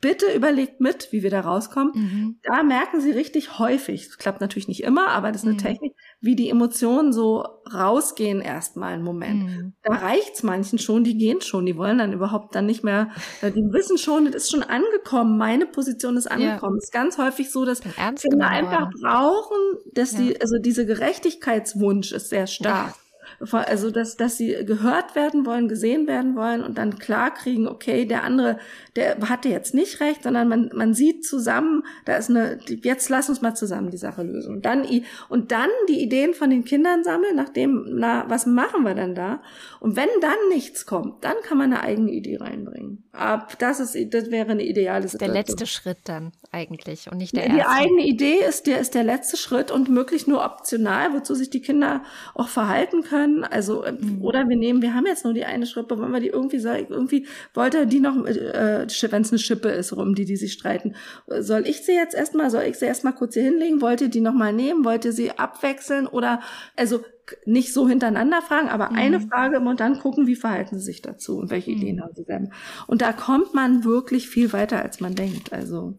[0.00, 1.92] Bitte überlegt mit, wie wir da rauskommen.
[1.94, 2.38] Mhm.
[2.42, 5.58] Da merken sie richtig häufig, das klappt natürlich nicht immer, aber das ist eine mhm.
[5.58, 9.44] Technik, wie die Emotionen so rausgehen erstmal einen Moment.
[9.44, 9.72] Mhm.
[9.82, 13.10] Da reicht's manchen schon, die gehen schon, die wollen dann überhaupt dann nicht mehr,
[13.42, 16.78] äh, die wissen schon, das ist schon angekommen, meine Position ist angekommen.
[16.78, 16.86] Es ja.
[16.86, 19.58] ist ganz häufig so, dass Kinder einfach brauchen,
[19.92, 20.20] dass ja.
[20.20, 22.88] die, also diese Gerechtigkeitswunsch ist sehr stark.
[22.88, 23.09] Ja
[23.40, 28.04] also dass, dass sie gehört werden wollen, gesehen werden wollen und dann klar kriegen, okay,
[28.04, 28.58] der andere,
[28.96, 33.30] der hatte jetzt nicht recht, sondern man, man sieht zusammen, da ist eine, jetzt lass
[33.30, 34.54] uns mal zusammen die Sache lösen.
[34.54, 34.86] Und dann,
[35.30, 39.40] und dann die Ideen von den Kindern sammeln, nachdem, na, was machen wir denn da?
[39.80, 43.04] Und wenn dann nichts kommt, dann kann man eine eigene Idee reinbringen.
[43.12, 45.34] Ab, das ist, das wäre eine ideale Situation.
[45.34, 47.72] Der letzte Schritt dann eigentlich und nicht der die erste.
[47.72, 51.48] Die eigene Idee ist der, ist der letzte Schritt und möglich nur optional, wozu sich
[51.48, 52.02] die Kinder
[52.34, 53.44] auch verhalten können können.
[53.44, 54.22] Also, äh, mhm.
[54.22, 56.86] oder wir nehmen, wir haben jetzt nur die eine Schrippe, wollen wir die irgendwie sagen,
[56.88, 60.94] irgendwie wollte die noch, äh, wenn es eine Schippe ist, rum, die, die sich streiten.
[61.26, 63.80] Soll ich sie jetzt erstmal, soll ich sie erstmal kurz hier hinlegen?
[63.80, 64.84] Wollt ihr die nochmal nehmen?
[64.84, 66.06] Wollt ihr sie abwechseln?
[66.06, 66.40] Oder,
[66.76, 67.00] also,
[67.46, 68.96] nicht so hintereinander fragen, aber mhm.
[68.96, 71.76] eine Frage und dann gucken, wie verhalten sie sich dazu und welche mhm.
[71.76, 72.52] Ideen haben sie denn.
[72.86, 75.52] Und da kommt man wirklich viel weiter, als man denkt.
[75.52, 75.98] Also.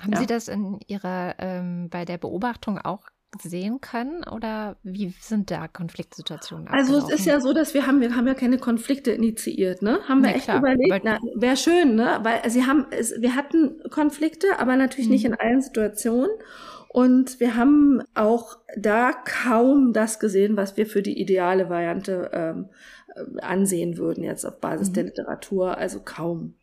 [0.00, 0.20] Haben ja.
[0.20, 3.02] Sie das in Ihrer, ähm, bei der Beobachtung auch
[3.40, 6.68] sehen können oder wie sind da Konfliktsituationen?
[6.68, 10.00] Also es ist ja so, dass wir haben, wir haben ja keine Konflikte initiiert, ne?
[10.08, 12.18] Haben wir ja, echt klar, überlegt, wäre schön, ne?
[12.22, 15.12] Weil sie haben, es, wir hatten Konflikte, aber natürlich mhm.
[15.12, 16.30] nicht in allen Situationen.
[16.88, 22.68] Und wir haben auch da kaum das gesehen, was wir für die ideale Variante ähm,
[23.40, 24.94] ansehen würden jetzt auf Basis mhm.
[24.94, 25.78] der Literatur.
[25.78, 26.54] Also kaum.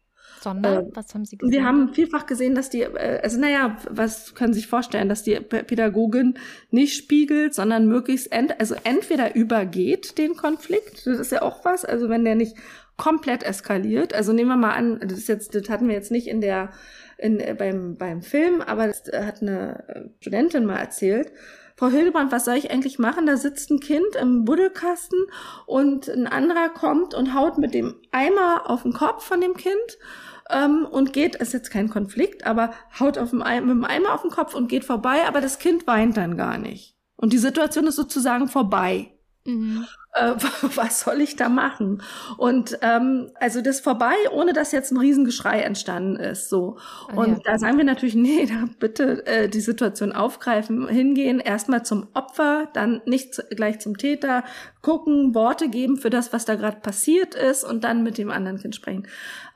[0.41, 1.51] Sondern, äh, was haben Sie gesehen?
[1.51, 5.23] Wir haben vielfach gesehen, dass die, äh, also naja, was können Sie sich vorstellen, dass
[5.23, 6.35] die Pädagogin
[6.71, 11.85] nicht spiegelt, sondern möglichst, ent, also entweder übergeht den Konflikt, das ist ja auch was,
[11.85, 12.55] also wenn der nicht
[12.97, 16.27] komplett eskaliert, also nehmen wir mal an, das ist jetzt, das hatten wir jetzt nicht
[16.27, 16.71] in der,
[17.17, 21.31] in, äh, beim, beim Film, aber das hat eine Studentin mal erzählt,
[21.77, 23.27] Frau Hildebrand, was soll ich eigentlich machen?
[23.27, 25.19] Da sitzt ein Kind im Buddelkasten
[25.67, 29.99] und ein anderer kommt und haut mit dem Eimer auf den Kopf von dem Kind
[30.49, 34.13] ähm, und geht, ist jetzt kein Konflikt, aber haut auf dem Eimer, mit dem Eimer
[34.13, 36.95] auf den Kopf und geht vorbei, aber das Kind weint dann gar nicht.
[37.15, 39.16] Und die Situation ist sozusagen vorbei.
[39.47, 40.33] Mhm äh,
[40.75, 42.01] was soll ich da machen?
[42.37, 46.49] Und ähm, also das vorbei, ohne dass jetzt ein Riesengeschrei entstanden ist.
[46.49, 46.77] So.
[47.09, 47.39] Ah, und ja.
[47.43, 52.69] da sagen wir natürlich, nee, da bitte äh, die Situation aufgreifen, hingehen, erstmal zum Opfer,
[52.73, 54.43] dann nicht zu, gleich zum Täter,
[54.81, 58.57] gucken, Worte geben für das, was da gerade passiert ist und dann mit dem anderen
[58.57, 59.07] Kind sprechen.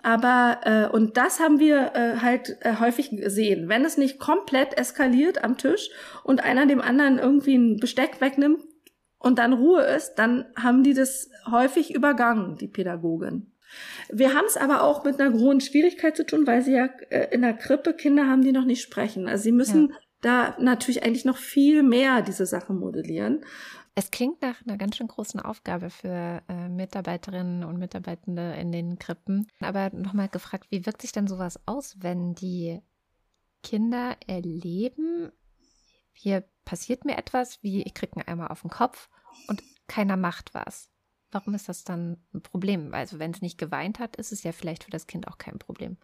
[0.04, 3.69] Aber äh, und das haben wir äh, halt äh, häufig gesehen.
[3.69, 5.89] Wenn es nicht komplett eskaliert am Tisch
[6.23, 8.62] und einer dem anderen irgendwie ein Besteck wegnimmt,
[9.21, 13.51] und dann Ruhe ist, dann haben die das häufig übergangen, die Pädagogin.
[14.10, 17.34] Wir haben es aber auch mit einer hohen Schwierigkeit zu tun, weil sie ja äh,
[17.34, 19.27] in der Krippe Kinder haben, die noch nicht sprechen.
[19.27, 19.95] Also sie müssen ja.
[20.21, 23.45] da natürlich eigentlich noch viel mehr diese Sachen modellieren.
[23.93, 28.97] Es klingt nach einer ganz schön großen Aufgabe für äh, Mitarbeiterinnen und Mitarbeitende in den
[28.99, 29.47] Krippen.
[29.60, 32.81] Aber nochmal gefragt, wie wirkt sich denn sowas aus, wenn die
[33.63, 35.31] Kinder erleben,
[36.13, 39.10] hier passiert mir etwas, wie ich kriege einen Eimer auf den Kopf
[39.47, 40.89] und keiner macht was.
[41.32, 42.93] Warum ist das dann ein Problem?
[42.93, 45.60] Also wenn es nicht geweint hat, ist es ja vielleicht für das Kind auch kein
[45.60, 45.97] Problem.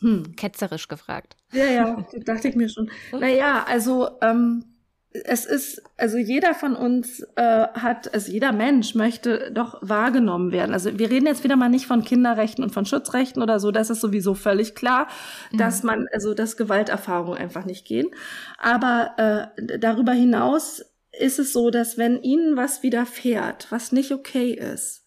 [0.00, 0.34] Hm.
[0.34, 1.36] Ketzerisch gefragt.
[1.52, 2.90] Ja, ja, dachte ich mir schon.
[3.12, 4.69] Naja, also ähm,
[5.12, 10.72] es ist, also jeder von uns äh, hat, also jeder Mensch möchte doch wahrgenommen werden.
[10.72, 13.90] Also wir reden jetzt wieder mal nicht von Kinderrechten und von Schutzrechten oder so, das
[13.90, 15.08] ist sowieso völlig klar,
[15.50, 15.58] mhm.
[15.58, 18.08] dass man, also dass Gewalterfahrungen einfach nicht gehen.
[18.58, 20.84] Aber äh, darüber hinaus
[21.18, 25.00] ist es so, dass wenn ihnen was widerfährt, was nicht okay ist,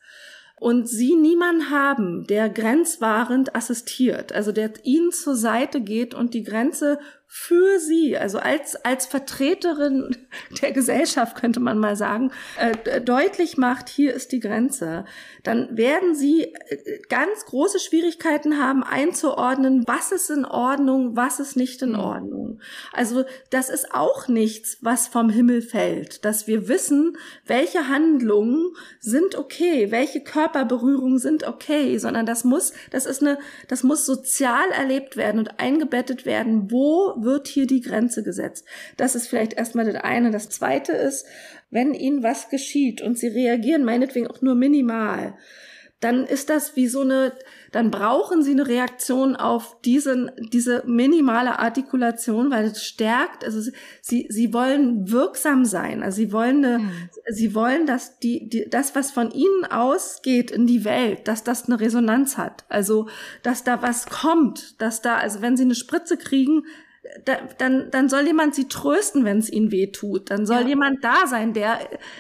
[0.63, 6.43] und sie niemanden haben, der grenzwahrend assistiert, also der ihnen zur Seite geht und die
[6.43, 6.99] Grenze
[7.35, 10.15] für sie, also als, als Vertreterin
[10.61, 15.05] der Gesellschaft könnte man mal sagen, äh, deutlich macht, hier ist die Grenze,
[15.41, 21.55] dann werden sie äh, ganz große Schwierigkeiten haben einzuordnen, was ist in Ordnung, was ist
[21.55, 21.99] nicht in mhm.
[22.01, 22.59] Ordnung.
[22.91, 27.17] Also das ist auch nichts, was vom Himmel fällt, dass wir wissen,
[27.47, 33.81] welche Handlungen sind okay, welche Körperberührungen sind okay, sondern das muss, das ist eine, das
[33.81, 38.65] muss sozial erlebt werden und eingebettet werden, wo wird hier die Grenze gesetzt?
[38.97, 40.31] Das ist vielleicht erstmal das eine.
[40.31, 41.25] Das zweite ist,
[41.69, 45.36] wenn ihnen was geschieht und sie reagieren meinetwegen auch nur minimal,
[46.03, 47.31] dann ist das wie so eine,
[47.71, 54.27] dann brauchen sie eine Reaktion auf diesen, diese minimale Artikulation, weil es stärkt, also sie,
[54.29, 56.91] sie wollen wirksam sein, also sie wollen eine, mhm.
[57.29, 61.65] sie wollen, dass die, die, das, was von ihnen ausgeht in die Welt, dass das
[61.65, 63.07] eine Resonanz hat, also,
[63.41, 66.63] dass da was kommt, dass da, also wenn sie eine Spritze kriegen,
[67.25, 70.29] da, dann, dann soll jemand sie trösten, wenn es ihnen weh tut.
[70.31, 70.67] Dann soll ja.
[70.69, 71.79] jemand da sein, der,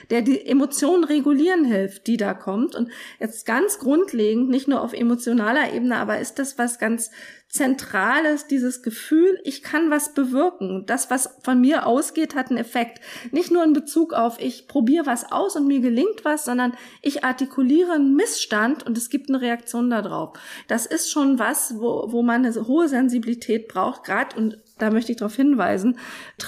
[0.09, 2.75] der die Emotionen regulieren hilft, die da kommt.
[2.75, 7.11] Und jetzt ganz grundlegend, nicht nur auf emotionaler Ebene, aber ist das was ganz
[7.53, 10.85] Zentrales, dieses Gefühl, ich kann was bewirken.
[10.87, 12.99] Das, was von mir ausgeht, hat einen Effekt.
[13.31, 17.23] Nicht nur in Bezug auf, ich probiere was aus und mir gelingt was, sondern ich
[17.23, 20.35] artikuliere einen Missstand und es gibt eine Reaktion darauf.
[20.67, 25.11] Das ist schon was, wo, wo man eine hohe Sensibilität braucht, gerade und da möchte
[25.11, 25.97] ich darauf hinweisen,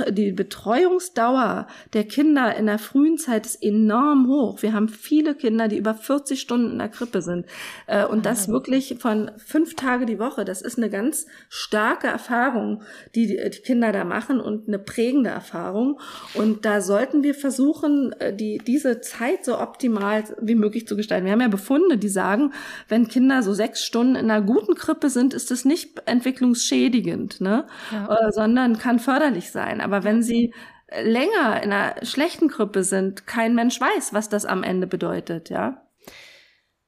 [0.09, 4.61] die Betreuungsdauer der Kinder in der frühen Zeit ist enorm hoch.
[4.61, 7.45] Wir haben viele Kinder, die über 40 Stunden in der Krippe sind.
[7.87, 10.43] Äh, und das wirklich von fünf Tage die Woche.
[10.43, 12.81] Das ist eine ganz starke Erfahrung,
[13.13, 15.99] die die Kinder da machen und eine prägende Erfahrung.
[16.33, 21.25] Und da sollten wir versuchen, äh, die, diese Zeit so optimal wie möglich zu gestalten.
[21.25, 22.53] Wir haben ja Befunde, die sagen,
[22.87, 27.41] wenn Kinder so sechs Stunden in einer guten Krippe sind, ist es nicht entwicklungsschädigend.
[27.41, 27.67] Ne?
[27.91, 29.81] Ja äh, sondern kann förderlich sein.
[29.81, 30.53] Aber wenn sie
[30.91, 35.85] länger in einer schlechten Krippe sind, kein Mensch weiß, was das am Ende bedeutet, ja.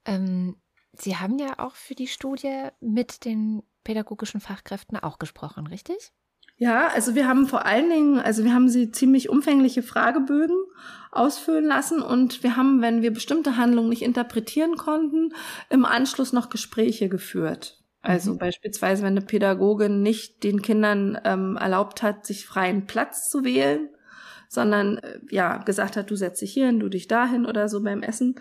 [0.05, 0.55] Ähm,
[0.93, 6.11] sie haben ja auch für die Studie mit den pädagogischen Fachkräften auch gesprochen, richtig?
[6.57, 10.57] Ja, also wir haben vor allen Dingen, also wir haben sie ziemlich umfängliche Fragebögen
[11.09, 15.33] ausfüllen lassen und wir haben, wenn wir bestimmte Handlungen nicht interpretieren konnten,
[15.69, 17.81] im Anschluss noch Gespräche geführt.
[18.01, 18.39] Also mhm.
[18.39, 23.87] beispielsweise, wenn eine Pädagogin nicht den Kindern ähm, erlaubt hat, sich freien Platz zu wählen,
[24.49, 27.81] sondern äh, ja gesagt hat, du setz dich hier hin, du dich dahin oder so
[27.81, 28.35] beim Essen,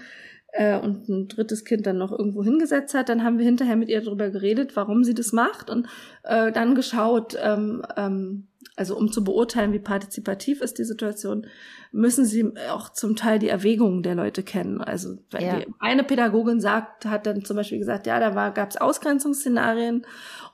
[0.53, 3.89] äh, und ein drittes Kind dann noch irgendwo hingesetzt hat, dann haben wir hinterher mit
[3.89, 5.87] ihr darüber geredet, warum sie das macht und
[6.25, 11.47] äh, dann geschaut, ähm, ähm, also um zu beurteilen, wie partizipativ ist die Situation,
[11.93, 14.83] müssen sie auch zum Teil die Erwägungen der Leute kennen.
[14.83, 15.61] Also ja.
[15.79, 20.05] eine Pädagogin sagt, hat dann zum Beispiel gesagt, ja, da gab es Ausgrenzungsszenarien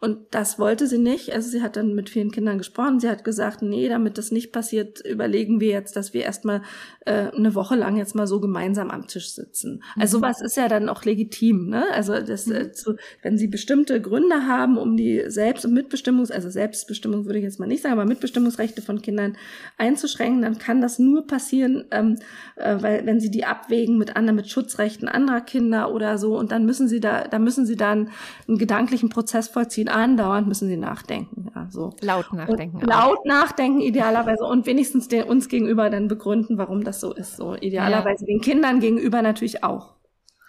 [0.02, 1.32] und das wollte sie nicht.
[1.32, 2.98] Also sie hat dann mit vielen Kindern gesprochen.
[2.98, 6.62] Sie hat gesagt, nee, damit das nicht passiert, überlegen wir jetzt, dass wir erstmal
[7.06, 9.80] äh, eine Woche lang jetzt mal so gemeinsam am Tisch sitzen.
[9.96, 10.22] Also mhm.
[10.22, 11.68] sowas ist ja dann auch legitim.
[11.68, 11.84] Ne?
[11.92, 12.54] Also das, mhm.
[12.54, 17.38] äh, zu, wenn sie bestimmte Gründe haben, um die Selbst- und Mitbestimmungs-, also Selbstbestimmung würde
[17.38, 19.36] ich jetzt mal nicht sagen, aber Mitbestimmungsrechte von Kindern
[19.78, 22.18] einzuschränken, dann kann das nur passieren, ähm,
[22.56, 26.50] äh, weil wenn sie die abwägen mit anderen, mit Schutzrechten anderer Kinder oder so, und
[26.50, 28.10] dann müssen sie da, da müssen sie dann
[28.48, 29.91] einen gedanklichen Prozess vollziehen.
[29.92, 31.50] Andauernd müssen sie nachdenken.
[31.54, 31.94] Ja, so.
[32.00, 32.80] Laut nachdenken.
[32.80, 37.36] laut nachdenken idealerweise und wenigstens den, uns gegenüber dann begründen, warum das so ist.
[37.36, 38.34] So idealerweise ja.
[38.34, 39.94] den Kindern gegenüber natürlich auch.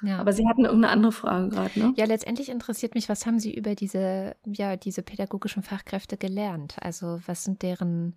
[0.02, 0.20] Ja.
[0.20, 1.94] Aber Sie hatten irgendeine andere Frage gerade, ne?
[1.96, 6.76] Ja, letztendlich interessiert mich, was haben Sie über diese, ja, diese pädagogischen Fachkräfte gelernt?
[6.82, 8.16] Also was sind deren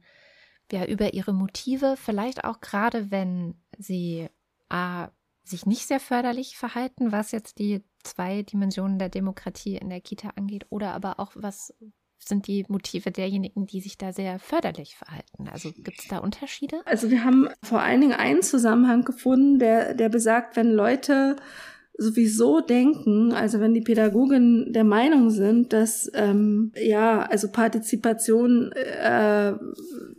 [0.72, 4.28] ja, über ihre Motive, vielleicht auch gerade wenn sie
[4.68, 5.08] A,
[5.48, 10.30] sich nicht sehr förderlich verhalten, was jetzt die zwei Dimensionen der Demokratie in der Kita
[10.36, 11.74] angeht, oder aber auch was
[12.18, 15.48] sind die Motive derjenigen, die sich da sehr förderlich verhalten?
[15.48, 16.80] Also gibt es da Unterschiede?
[16.84, 21.36] Also wir haben vor allen Dingen einen Zusammenhang gefunden, der, der besagt, wenn Leute
[21.98, 29.54] sowieso denken, also wenn die Pädagogen der Meinung sind, dass ähm, ja, also Partizipation äh,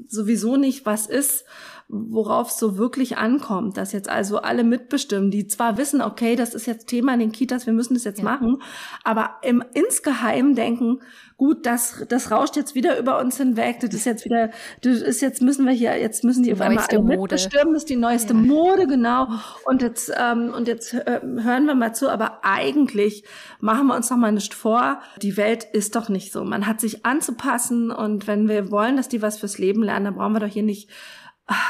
[0.07, 1.45] sowieso nicht was ist,
[1.89, 6.53] worauf es so wirklich ankommt, dass jetzt also alle mitbestimmen, die zwar wissen, okay, das
[6.53, 8.25] ist jetzt Thema in den Kitas, wir müssen das jetzt ja.
[8.25, 8.61] machen,
[9.05, 10.99] aber im insgeheim denken,
[11.38, 14.49] gut, das, das rauscht jetzt wieder über uns hinweg, das ist jetzt wieder,
[14.81, 17.21] das ist jetzt müssen wir hier, jetzt müssen die, die auf einmal alle Mode.
[17.21, 18.39] mitbestimmen, das ist die neueste ja.
[18.39, 19.29] Mode, genau.
[19.63, 23.23] Und jetzt, ähm, und jetzt äh, hören wir mal zu, aber eigentlich
[23.61, 26.43] machen wir uns noch mal nicht vor, die Welt ist doch nicht so.
[26.43, 30.15] Man hat sich anzupassen und wenn wir wollen, dass die was fürs Leben lernen, dann
[30.15, 30.89] brauchen wir doch hier nicht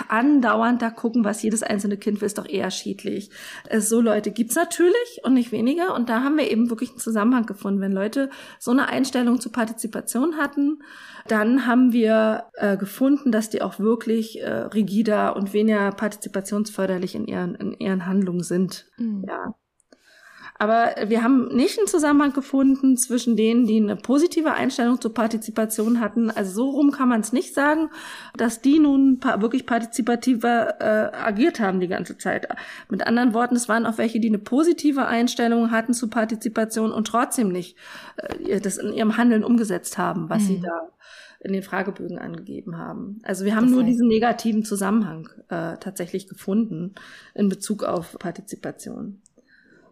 [0.08, 3.30] andauernd da gucken, was jedes einzelne Kind will, ist doch eher schädlich.
[3.70, 5.94] Äh, so Leute gibt's natürlich und nicht weniger.
[5.96, 7.82] Und da haben wir eben wirklich einen Zusammenhang gefunden.
[7.82, 10.80] Wenn Leute so eine Einstellung zur Partizipation hatten,
[11.28, 17.26] dann haben wir äh, gefunden, dass die auch wirklich äh, rigider und weniger partizipationsförderlich in
[17.26, 18.90] ihren, in ihren Handlungen sind.
[18.98, 19.26] Mhm.
[19.28, 19.54] Ja.
[20.60, 26.00] Aber wir haben nicht einen Zusammenhang gefunden zwischen denen, die eine positive Einstellung zur Partizipation
[26.00, 26.32] hatten.
[26.32, 27.90] Also so rum kann man es nicht sagen,
[28.36, 32.48] dass die nun wirklich partizipativer äh, agiert haben die ganze Zeit.
[32.90, 37.08] Mit anderen Worten, es waren auch welche, die eine positive Einstellung hatten zur Partizipation und
[37.08, 37.78] trotzdem nicht
[38.18, 40.48] äh, das in ihrem Handeln umgesetzt haben, was mhm.
[40.48, 40.90] sie da
[41.40, 43.20] in den Fragebögen angegeben haben.
[43.24, 46.96] Also wir haben das heißt, nur diesen negativen Zusammenhang äh, tatsächlich gefunden
[47.36, 49.22] in Bezug auf Partizipation.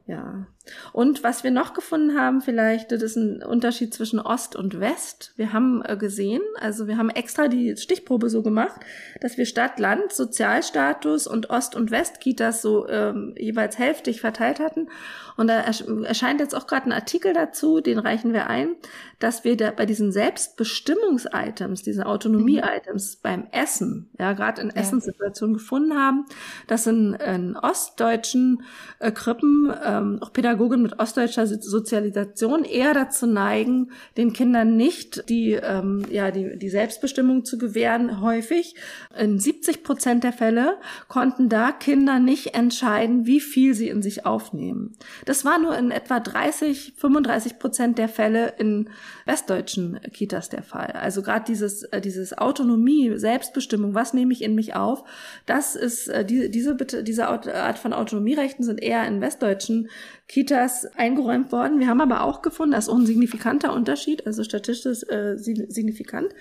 [0.07, 0.45] Ja.
[0.93, 5.33] Und was wir noch gefunden haben, vielleicht, das ist ein Unterschied zwischen Ost und West.
[5.35, 8.79] Wir haben äh, gesehen, also wir haben extra die Stichprobe so gemacht,
[9.21, 14.89] dass wir Stadt, Land, Sozialstatus und Ost- und West-Kitas so ähm, jeweils hälftig verteilt hatten.
[15.37, 18.75] Und da erscheint jetzt auch gerade ein Artikel dazu, den reichen wir ein,
[19.19, 24.75] dass wir da bei diesen Selbstbestimmungs-Items, diesen Autonomie-Items beim Essen, ja, gerade in ja.
[24.75, 26.25] Essenssituationen gefunden haben,
[26.67, 28.63] dass in, in ostdeutschen
[28.99, 35.53] äh, Krippen ähm, auch Pädagogen mit ostdeutscher Sozialisation eher dazu neigen, den Kindern nicht die,
[35.53, 38.75] ähm, ja, die, die Selbstbestimmung zu gewähren, häufig.
[39.17, 40.77] In 70 Prozent der Fälle
[41.07, 44.95] konnten da Kinder nicht entscheiden, wie viel sie in sich aufnehmen.
[45.25, 48.89] Das war nur in etwa 30, 35 Prozent der Fälle in
[49.25, 50.91] westdeutschen Kitas der Fall.
[50.91, 55.03] Also gerade dieses, äh, dieses Autonomie, Selbstbestimmung, was nehme ich in mich auf,
[55.45, 59.89] das ist, äh, die, diese, diese Art von Autonomierechten sind eher in westdeutschen
[60.27, 61.79] Kitas eingeräumt worden.
[61.79, 66.33] Wir haben aber auch gefunden, das ist auch ein signifikanter Unterschied, also statistisch äh, signifikant.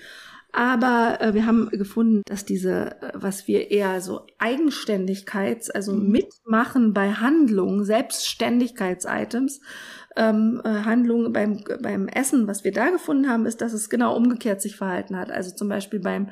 [0.57, 6.11] Aber äh, wir haben gefunden, dass diese, äh, was wir eher so Eigenständigkeits, also mhm.
[6.11, 9.59] Mitmachen bei Handlungen, Selbstständigkeits-Items,
[10.15, 14.15] ähm, äh, Handlungen beim, beim Essen, was wir da gefunden haben, ist, dass es genau
[14.15, 15.29] umgekehrt sich verhalten hat.
[15.29, 16.29] Also zum Beispiel beim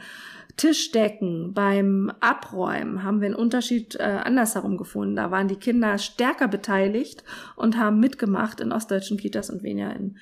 [0.56, 5.18] Tischdecken, beim Abräumen haben wir einen Unterschied äh, andersherum gefunden.
[5.18, 7.26] Da waren die Kinder stärker beteiligt
[7.58, 10.16] und haben mitgemacht in ostdeutschen Kitas und weniger in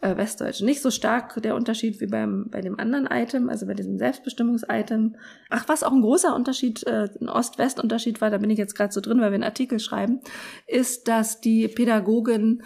[0.00, 0.62] äh, Westdeutsch.
[0.62, 5.16] Nicht so stark der Unterschied wie beim, bei dem anderen Item, also bei diesem Selbstbestimmungs-Item.
[5.48, 8.92] Ach, was auch ein großer Unterschied, äh, ein Ost-West-Unterschied war, da bin ich jetzt gerade
[8.92, 10.20] so drin, weil wir einen Artikel schreiben,
[10.66, 12.62] ist, dass die Pädagogen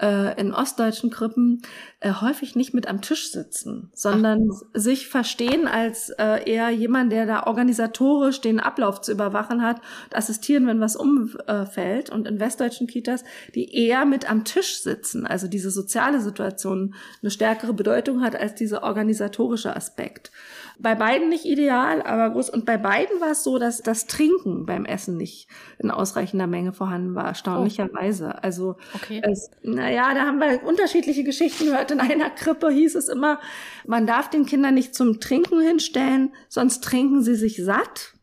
[0.00, 1.62] äh, in ostdeutschen Krippen
[2.00, 4.62] äh, häufig nicht mit am Tisch sitzen, sondern Ach.
[4.74, 9.80] sich verstehen als äh, eher jemand, der da organisatorisch den Ablauf zu überwachen hat,
[10.12, 12.10] assistieren, wenn was umfällt.
[12.10, 13.24] Und in westdeutschen Kitas,
[13.54, 18.54] die eher mit am Tisch sitzen, also diese soziale Situation eine stärkere Bedeutung hat als
[18.54, 20.30] dieser organisatorische Aspekt.
[20.78, 22.50] Bei beiden nicht ideal, aber groß.
[22.50, 25.48] Und bei beiden war es so, dass das Trinken beim Essen nicht
[25.78, 28.34] in ausreichender Menge vorhanden war, erstaunlicherweise.
[28.34, 28.38] Oh.
[28.42, 29.22] Also, okay.
[29.24, 31.90] es, naja, da haben wir unterschiedliche Geschichten gehört.
[31.90, 33.40] In einer Krippe hieß es immer,
[33.86, 38.15] man darf den Kindern nicht zum Trinken hinstellen, sonst trinken sie sich satt.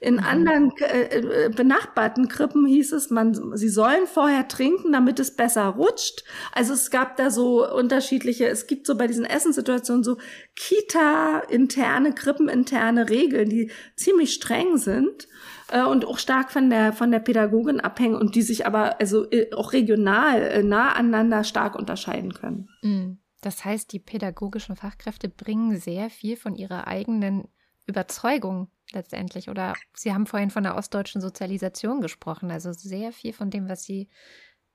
[0.00, 0.24] In mhm.
[0.24, 5.66] anderen äh, äh, benachbarten Krippen hieß es, man, sie sollen vorher trinken, damit es besser
[5.66, 6.24] rutscht.
[6.52, 10.18] Also es gab da so unterschiedliche, es gibt so bei diesen Essenssituationen so
[10.54, 15.28] Kita-interne, Krippeninterne Regeln, die ziemlich streng sind
[15.70, 19.30] äh, und auch stark von der von der Pädagogin abhängen und die sich aber also
[19.30, 22.68] äh, auch regional nah aneinander stark unterscheiden können.
[22.82, 23.18] Mhm.
[23.40, 27.48] Das heißt, die pädagogischen Fachkräfte bringen sehr viel von ihrer eigenen
[27.86, 29.48] Überzeugung letztendlich.
[29.48, 32.50] Oder Sie haben vorhin von der ostdeutschen Sozialisation gesprochen.
[32.50, 34.08] Also sehr viel von dem, was Sie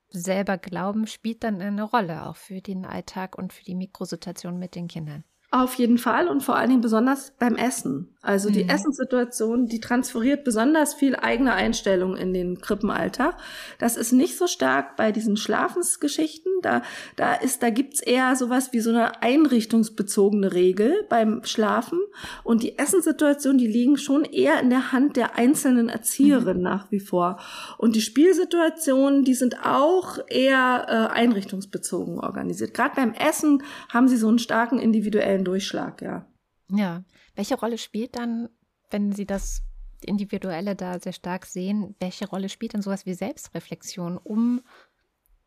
[0.09, 4.75] selber glauben, spielt dann eine Rolle, auch für den Alltag und für die Mikrosituation mit
[4.75, 5.23] den Kindern.
[5.51, 8.10] Auf jeden Fall und vor allen Dingen besonders beim Essen.
[8.23, 8.69] Also die mhm.
[8.69, 13.35] Essenssituation, die transferiert besonders viel eigene Einstellung in den Krippenalltag.
[13.79, 16.51] Das ist nicht so stark bei diesen Schlafensgeschichten.
[16.61, 16.83] Da,
[17.15, 21.99] da ist, da gibt's eher sowas wie so eine einrichtungsbezogene Regel beim Schlafen.
[22.43, 26.63] Und die Essenssituation, die liegen schon eher in der Hand der einzelnen Erzieherin mhm.
[26.63, 27.39] nach wie vor.
[27.79, 32.75] Und die Spielsituationen, die sind auch eher äh, einrichtungsbezogen organisiert.
[32.75, 36.27] Gerade beim Essen haben sie so einen starken individuellen Durchschlag, ja.
[36.69, 37.03] Ja.
[37.35, 38.49] Welche Rolle spielt dann,
[38.89, 39.63] wenn Sie das
[40.05, 44.61] Individuelle da sehr stark sehen, welche Rolle spielt dann sowas wie Selbstreflexion, um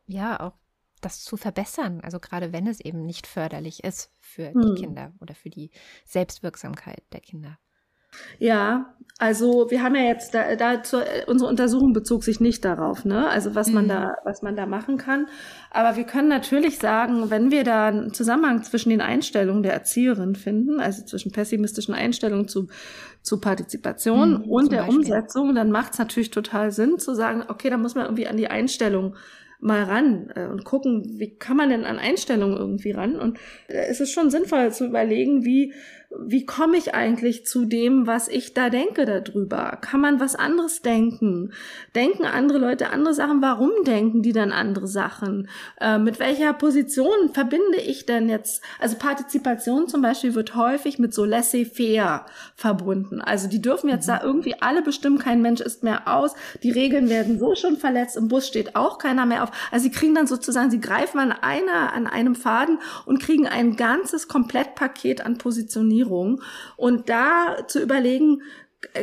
[0.06, 0.54] ja auch
[1.00, 2.00] das zu verbessern?
[2.00, 4.62] Also gerade wenn es eben nicht förderlich ist für hm.
[4.62, 5.70] die Kinder oder für die
[6.04, 7.58] Selbstwirksamkeit der Kinder.
[8.38, 13.04] Ja, also wir haben ja jetzt da, da zur, unsere Untersuchung bezog sich nicht darauf,
[13.04, 13.28] ne?
[13.28, 13.88] Also was man mhm.
[13.88, 15.26] da, was man da machen kann.
[15.70, 20.34] Aber wir können natürlich sagen, wenn wir da einen Zusammenhang zwischen den Einstellungen der Erzieherin
[20.34, 22.66] finden, also zwischen pessimistischen Einstellungen zu,
[23.22, 24.98] zu Partizipation mhm, und der Beispiel.
[24.98, 28.36] Umsetzung, dann macht es natürlich total Sinn zu sagen, okay, da muss man irgendwie an
[28.36, 29.14] die Einstellung
[29.60, 33.16] mal ran äh, und gucken, wie kann man denn an Einstellungen irgendwie ran?
[33.16, 33.38] Und
[33.68, 35.72] äh, es ist schon sinnvoll zu überlegen, wie
[36.20, 39.78] wie komme ich eigentlich zu dem, was ich da denke darüber?
[39.80, 41.52] Kann man was anderes denken?
[41.94, 43.42] Denken andere Leute andere Sachen?
[43.42, 45.48] Warum denken die dann andere Sachen?
[45.80, 48.62] Äh, mit welcher Position verbinde ich denn jetzt?
[48.78, 53.20] Also Partizipation zum Beispiel wird häufig mit so laissez-faire verbunden.
[53.20, 54.12] Also die dürfen jetzt mhm.
[54.12, 56.34] da irgendwie alle bestimmen, kein Mensch ist mehr aus.
[56.62, 58.16] Die Regeln werden so schon verletzt.
[58.16, 59.50] Im Bus steht auch keiner mehr auf.
[59.70, 63.76] Also sie kriegen dann sozusagen, sie greifen an einer, an einem Faden und kriegen ein
[63.76, 66.42] ganzes Komplettpaket an Positionierung Diskriminierung
[66.76, 68.42] und da zu überlegen,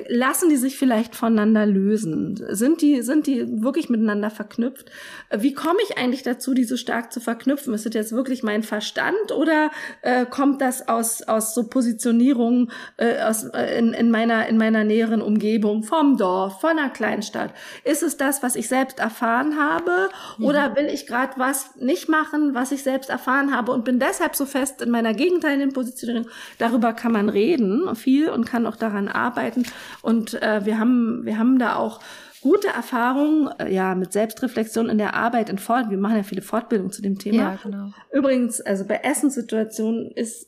[0.08, 2.40] lassen die sich vielleicht voneinander lösen?
[2.50, 4.92] Sind die, sind die wirklich miteinander verknüpft?
[5.36, 7.74] Wie komme ich eigentlich dazu, die so stark zu verknüpfen?
[7.74, 9.72] Ist das jetzt wirklich mein Verstand oder
[10.02, 14.84] äh, kommt das aus, aus so Positionierungen äh, aus, äh, in, in, meiner, in meiner
[14.84, 17.54] näheren Umgebung, vom Dorf, von einer Kleinstadt?
[17.84, 20.10] Ist es das, was ich selbst erfahren habe?
[20.38, 20.46] Mhm.
[20.46, 24.36] Oder will ich gerade was nicht machen, was ich selbst erfahren habe und bin deshalb
[24.36, 26.28] so fest in meiner gegenteiligen Positionierung?
[26.58, 29.64] Darüber kann man reden, viel und kann auch daran arbeiten.
[30.02, 32.00] Und äh, wir haben, wir haben da auch
[32.42, 35.90] gute Erfahrungen äh, ja mit Selbstreflexion in der Arbeit in Fort.
[35.90, 37.38] Wir machen ja viele Fortbildungen zu dem Thema.
[37.38, 37.92] Ja, genau.
[38.12, 40.48] Übrigens, also bei Essenssituationen ist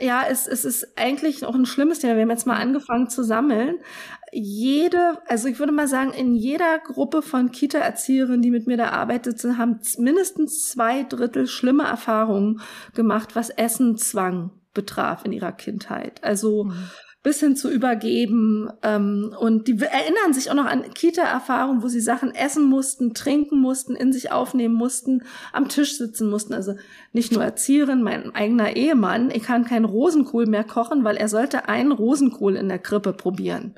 [0.00, 2.16] ja, es, es ist eigentlich auch ein schlimmes Thema.
[2.16, 3.78] Wir haben jetzt mal angefangen zu sammeln.
[4.32, 8.88] Jede, also ich würde mal sagen, in jeder Gruppe von Kita-Erzieherinnen, die mit mir da
[8.88, 12.60] arbeitet, haben mindestens zwei Drittel schlimme Erfahrungen
[12.94, 16.22] gemacht, was Essenzwang betraf in ihrer Kindheit.
[16.24, 16.88] Also mhm
[17.26, 18.70] bis hin zu übergeben.
[18.84, 23.58] Ähm, und die erinnern sich auch noch an Kita-Erfahrungen, wo sie Sachen essen mussten, trinken
[23.58, 26.54] mussten, in sich aufnehmen mussten, am Tisch sitzen mussten.
[26.54, 26.74] Also
[27.12, 31.68] nicht nur Erzieherin, mein eigener Ehemann, ich kann keinen Rosenkohl mehr kochen, weil er sollte
[31.68, 33.74] einen Rosenkohl in der Krippe probieren.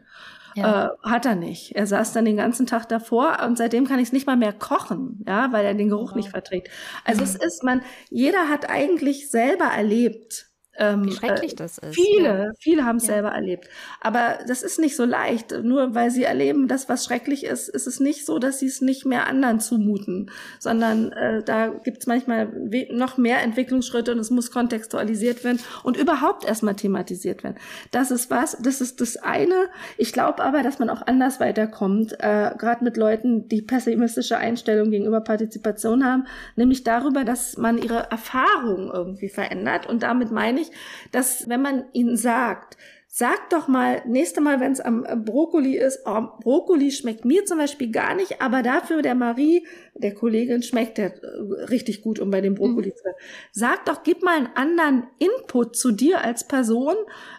[0.54, 0.84] Ja.
[0.84, 1.74] Äh, hat er nicht.
[1.74, 4.52] Er saß dann den ganzen Tag davor und seitdem kann ich es nicht mal mehr
[4.52, 6.16] kochen, ja, weil er den Geruch wow.
[6.16, 6.68] nicht verträgt.
[7.06, 7.24] Also mhm.
[7.24, 7.80] es ist man,
[8.10, 10.47] jeder hat eigentlich selber erlebt,
[10.78, 11.94] Ähm, Wie schrecklich äh, das ist.
[11.94, 12.50] Viele, ja.
[12.60, 13.14] viele haben es ja.
[13.14, 13.68] selber erlebt.
[14.00, 15.52] Aber das ist nicht so leicht.
[15.62, 18.80] Nur weil sie erleben, dass was schrecklich ist, ist es nicht so, dass sie es
[18.80, 22.48] nicht mehr anderen zumuten, sondern äh, da gibt es manchmal
[22.90, 27.56] noch mehr Entwicklungsschritte und es muss kontextualisiert werden und überhaupt erstmal thematisiert werden.
[27.90, 29.68] Das ist was, das ist das eine.
[29.96, 34.90] Ich glaube aber, dass man auch anders weiterkommt, äh, gerade mit Leuten, die pessimistische Einstellung
[34.90, 39.86] gegenüber Partizipation haben, nämlich darüber, dass man ihre Erfahrungen irgendwie verändert.
[39.86, 40.67] Und damit meine ich,
[41.12, 42.76] dass wenn man ihnen sagt,
[43.10, 47.46] Sag doch mal, nächste Mal, wenn es am äh, Brokkoli ist, oh, Brokkoli schmeckt mir
[47.46, 52.20] zum Beispiel gar nicht, aber dafür der Marie, der Kollegin, schmeckt der äh, richtig gut,
[52.20, 52.96] um bei dem Brokkoli mhm.
[52.96, 53.02] zu
[53.50, 56.94] Sag doch, gib mal einen anderen Input zu dir als Person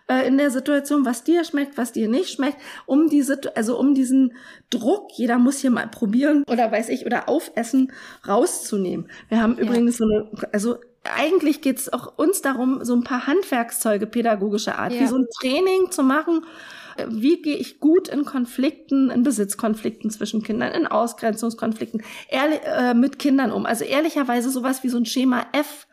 [0.10, 2.58] äh, in der Situation, was dir schmeckt, was dir nicht schmeckt,
[2.88, 4.34] um diese, also um diesen
[4.72, 7.94] Druck, jeder muss hier mal probieren oder weiß ich, oder aufessen,
[8.28, 9.08] rauszunehmen.
[9.30, 9.66] Wir haben ja.
[9.66, 14.78] übrigens so eine, also eigentlich geht es auch uns darum, so ein paar Handwerkszeuge pädagogischer
[14.78, 15.02] Art, ja.
[15.02, 16.46] wie so ein Training zu machen.
[16.98, 22.94] Äh, wie gehe ich gut in Konflikten, in Besitzkonflikten zwischen Kindern, in Ausgrenzungskonflikten ehrlich, äh,
[22.94, 23.66] mit Kindern um?
[23.66, 25.88] Also ehrlicherweise sowas wie so ein Schema F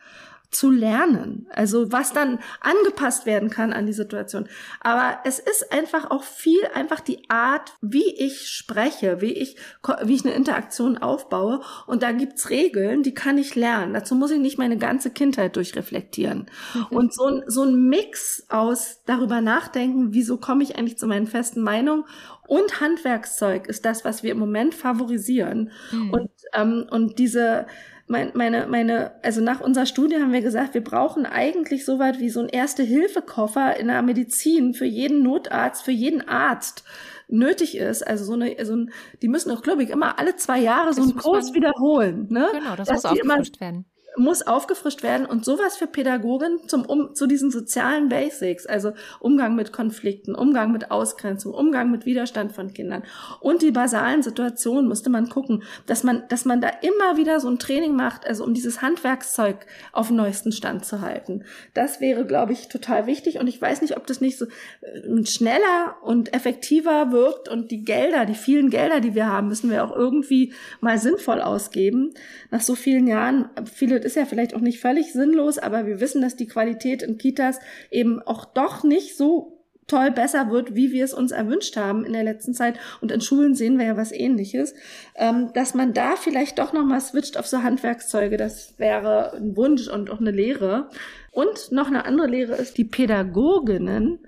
[0.57, 1.47] zu lernen.
[1.51, 4.49] Also was dann angepasst werden kann an die Situation.
[4.81, 9.57] Aber es ist einfach auch viel einfach die Art, wie ich spreche, wie ich,
[10.05, 11.61] wie ich eine Interaktion aufbaue.
[11.87, 13.93] Und da gibt's Regeln, die kann ich lernen.
[13.93, 16.47] Dazu muss ich nicht meine ganze Kindheit durchreflektieren.
[16.75, 16.97] Mhm.
[16.97, 21.27] Und so ein, so ein Mix aus darüber nachdenken, wieso komme ich eigentlich zu meinen
[21.27, 22.05] festen Meinungen
[22.47, 25.71] und Handwerkszeug ist das, was wir im Moment favorisieren.
[25.91, 26.11] Mhm.
[26.11, 27.67] Und, ähm, und diese,
[28.09, 32.21] mein, meine, meine, also nach unserer Studie haben wir gesagt, wir brauchen eigentlich so weit
[32.21, 36.85] wie so ein Erste-Hilfe-Koffer in der Medizin für jeden Notarzt, für jeden Arzt
[37.29, 38.07] nötig ist.
[38.07, 38.91] Also so eine, so ein,
[39.23, 42.29] die müssen auch, glaube ich, immer alle zwei Jahre so einen Kurs wiederholen.
[42.31, 42.49] Ne?
[42.53, 43.87] Genau, das muss aufgefrischt werden
[44.17, 49.55] muss aufgefrischt werden und sowas für Pädagogen zum um zu diesen sozialen Basics, also Umgang
[49.55, 53.03] mit Konflikten, Umgang mit Ausgrenzung, Umgang mit Widerstand von Kindern
[53.41, 57.49] und die basalen Situationen musste man gucken, dass man dass man da immer wieder so
[57.49, 61.45] ein Training macht, also um dieses Handwerkszeug auf dem neuesten Stand zu halten.
[61.75, 65.27] Das wäre, glaube ich, total wichtig und ich weiß nicht, ob das nicht so äh,
[65.27, 69.85] schneller und effektiver wirkt und die Gelder, die vielen Gelder, die wir haben, müssen wir
[69.85, 72.15] auch irgendwie mal sinnvoll ausgeben.
[72.51, 76.23] Nach so vielen Jahren viele ist ja vielleicht auch nicht völlig sinnlos, aber wir wissen,
[76.23, 77.59] dass die Qualität in Kitas
[77.91, 82.13] eben auch doch nicht so toll besser wird, wie wir es uns erwünscht haben in
[82.13, 82.79] der letzten Zeit.
[83.01, 84.75] Und in Schulen sehen wir ja was ähnliches.
[85.15, 89.89] Ähm, dass man da vielleicht doch nochmal switcht auf so Handwerkszeuge, das wäre ein Wunsch
[89.89, 90.91] und auch eine Lehre.
[91.31, 94.19] Und noch eine andere Lehre ist, die Pädagoginnen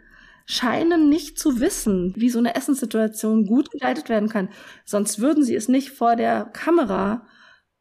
[0.46, 4.48] scheinen nicht zu wissen, wie so eine Essenssituation gut geleitet werden kann.
[4.84, 7.26] Sonst würden sie es nicht vor der Kamera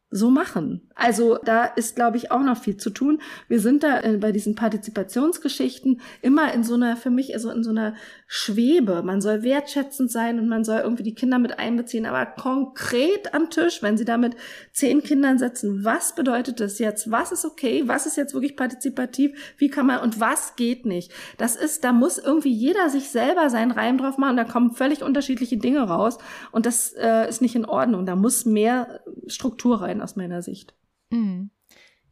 [0.10, 0.90] so machen.
[0.96, 3.20] Also da ist, glaube ich, auch noch viel zu tun.
[3.50, 7.62] Wir sind da äh, bei diesen Partizipationsgeschichten immer in so einer, für mich, also in
[7.62, 7.94] so einer
[8.26, 9.04] Schwebe.
[9.04, 13.50] Man soll wertschätzend sein und man soll irgendwie die Kinder mit einbeziehen, aber konkret am
[13.50, 14.38] Tisch, wenn sie da mit
[14.72, 17.12] zehn Kindern sitzen, was bedeutet das jetzt?
[17.12, 17.84] Was ist okay?
[17.86, 19.56] Was ist jetzt wirklich partizipativ?
[19.58, 21.12] Wie kann man und was geht nicht?
[21.38, 24.38] Das ist, da muss irgendwie jeder sich selber seinen Reim drauf machen.
[24.38, 26.18] Da kommen völlig unterschiedliche Dinge raus
[26.54, 28.06] und das äh, ist nicht in Ordnung.
[28.06, 30.76] Da muss mehr Struktur rein aus meiner Sicht.
[31.10, 31.52] Mhm.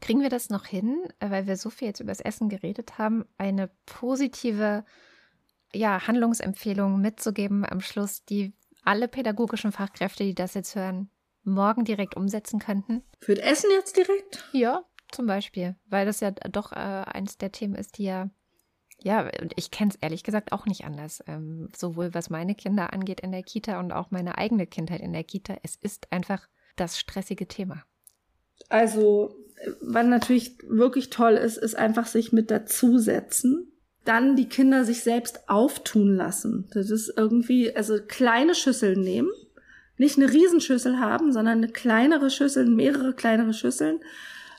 [0.02, 3.26] Kriegen wir das noch hin, weil wir so viel jetzt über das Essen geredet haben,
[3.38, 4.86] eine positive
[5.74, 11.10] ja, Handlungsempfehlung mitzugeben am Schluss, die alle pädagogischen Fachkräfte, die das jetzt hören,
[11.44, 13.04] morgen direkt umsetzen könnten?
[13.20, 14.48] Für das Essen jetzt direkt?
[14.54, 18.30] Ja, zum Beispiel, weil das ja doch äh, eines der Themen ist, die ja,
[19.00, 21.24] ja, und ich kenne es ehrlich gesagt auch nicht anders.
[21.28, 25.14] Ähm, sowohl was meine Kinder angeht in der Kita und auch meine eigene Kindheit in
[25.14, 25.58] der Kita.
[25.64, 27.84] Es ist einfach das stressige Thema.
[28.70, 29.36] Also,
[29.82, 33.72] was natürlich wirklich toll ist, ist einfach sich mit dazusetzen.
[34.04, 36.70] Dann die Kinder sich selbst auftun lassen.
[36.74, 39.30] Das ist irgendwie, also kleine Schüsseln nehmen.
[39.98, 44.02] Nicht eine Riesenschüssel haben, sondern eine kleinere Schüssel, mehrere kleinere Schüsseln.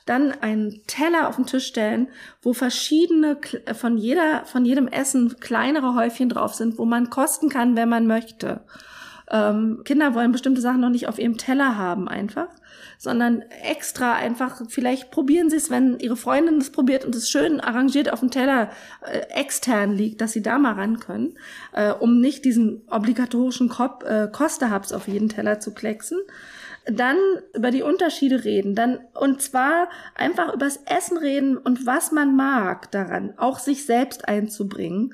[0.05, 2.07] Dann einen Teller auf den Tisch stellen,
[2.41, 3.37] wo verschiedene
[3.73, 8.07] von jeder, von jedem Essen kleinere Häufchen drauf sind, wo man kosten kann, wenn man
[8.07, 8.61] möchte.
[9.31, 12.47] Ähm, Kinder wollen bestimmte Sachen noch nicht auf ihrem Teller haben einfach
[12.97, 17.59] sondern extra einfach, vielleicht probieren sie es, wenn ihre Freundin es probiert und es schön
[17.59, 18.71] arrangiert auf dem Teller
[19.05, 21.37] äh, extern liegt, dass sie da mal ran können,
[21.73, 26.19] äh, um nicht diesen obligatorischen Kop äh, Kosterhubs auf jeden Teller zu klecksen
[26.89, 27.17] dann
[27.53, 32.89] über die Unterschiede reden, dann und zwar einfach übers Essen reden und was man mag
[32.91, 35.13] daran, auch sich selbst einzubringen.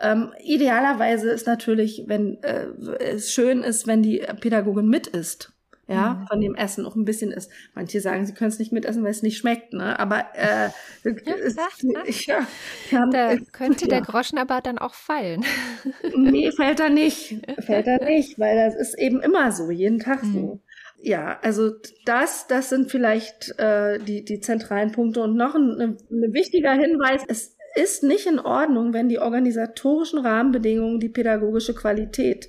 [0.00, 2.66] Ähm, idealerweise ist natürlich, wenn äh,
[2.98, 5.52] es schön ist, wenn die Pädagogin mit ist
[5.90, 6.26] ja, mhm.
[6.28, 7.50] von dem Essen auch ein bisschen isst.
[7.74, 9.98] Manche sagen, sie können es nicht mitessen, weil es nicht schmeckt, ne?
[9.98, 10.70] Aber äh,
[11.04, 12.46] ja, ist, ja,
[12.92, 15.44] ja, da könnte der Groschen aber dann auch fallen.
[16.16, 17.40] Nee, fällt er nicht.
[17.60, 20.32] Fällt er nicht, weil das ist eben immer so, jeden Tag mhm.
[20.32, 20.60] so.
[21.02, 21.70] Ja, also
[22.04, 25.22] das, das sind vielleicht äh, die, die zentralen Punkte.
[25.22, 30.18] Und noch ein, ein, ein wichtiger Hinweis, es ist nicht in Ordnung, wenn die organisatorischen
[30.18, 32.48] Rahmenbedingungen die pädagogische Qualität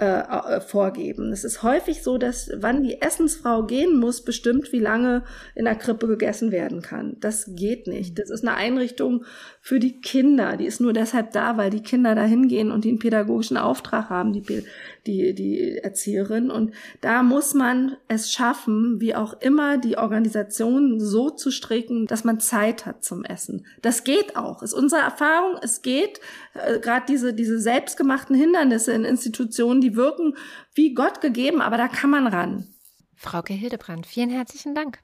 [0.00, 1.32] äh, äh, vorgeben.
[1.32, 5.74] Es ist häufig so, dass wann die Essensfrau gehen muss, bestimmt, wie lange in der
[5.74, 7.16] Krippe gegessen werden kann.
[7.20, 8.18] Das geht nicht.
[8.18, 9.24] Das ist eine Einrichtung
[9.60, 10.56] für die Kinder.
[10.56, 14.32] Die ist nur deshalb da, weil die Kinder da hingehen und den pädagogischen Auftrag haben,
[14.32, 14.64] die,
[15.06, 16.50] die, die Erzieherin.
[16.50, 22.24] Und da muss man es schaffen, wie auch immer die Organisation so zu stricken, dass
[22.24, 23.66] man Zeit hat zum Essen.
[23.82, 24.62] Das geht auch.
[24.62, 25.58] Ist unsere Erfahrung.
[25.62, 26.20] Es geht.
[26.54, 30.36] Äh, Gerade diese, diese selbstgemachten Hindernisse in Institutionen, die wirken
[30.74, 32.68] wie Gott gegeben, aber da kann man ran.
[33.14, 34.98] Frauke Hildebrand, vielen herzlichen Dank.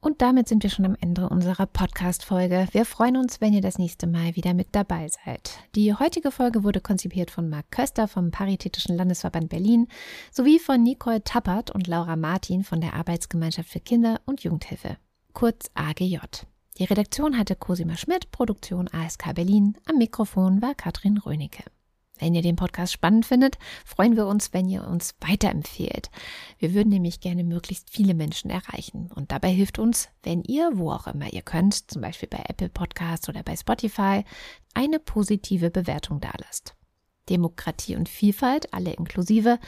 [0.00, 2.68] Und damit sind wir schon am Ende unserer Podcast-Folge.
[2.70, 5.58] Wir freuen uns, wenn ihr das nächste Mal wieder mit dabei seid.
[5.74, 9.88] Die heutige Folge wurde konzipiert von Marc Köster vom Paritätischen Landesverband Berlin
[10.30, 14.98] sowie von Nicole Tappert und Laura Martin von der Arbeitsgemeinschaft für Kinder- und Jugendhilfe,
[15.32, 16.18] kurz AGJ.
[16.78, 19.76] Die Redaktion hatte Cosima Schmidt, Produktion ASK Berlin.
[19.86, 21.64] Am Mikrofon war Katrin Rönecke.
[22.18, 26.10] Wenn ihr den Podcast spannend findet, freuen wir uns, wenn ihr uns weiterempfehlt.
[26.58, 29.10] Wir würden nämlich gerne möglichst viele Menschen erreichen.
[29.14, 32.68] Und dabei hilft uns, wenn ihr, wo auch immer ihr könnt, zum Beispiel bei Apple
[32.68, 34.24] Podcasts oder bei Spotify,
[34.74, 36.74] eine positive Bewertung dalasst.
[37.28, 39.58] Demokratie und Vielfalt, alle inklusive.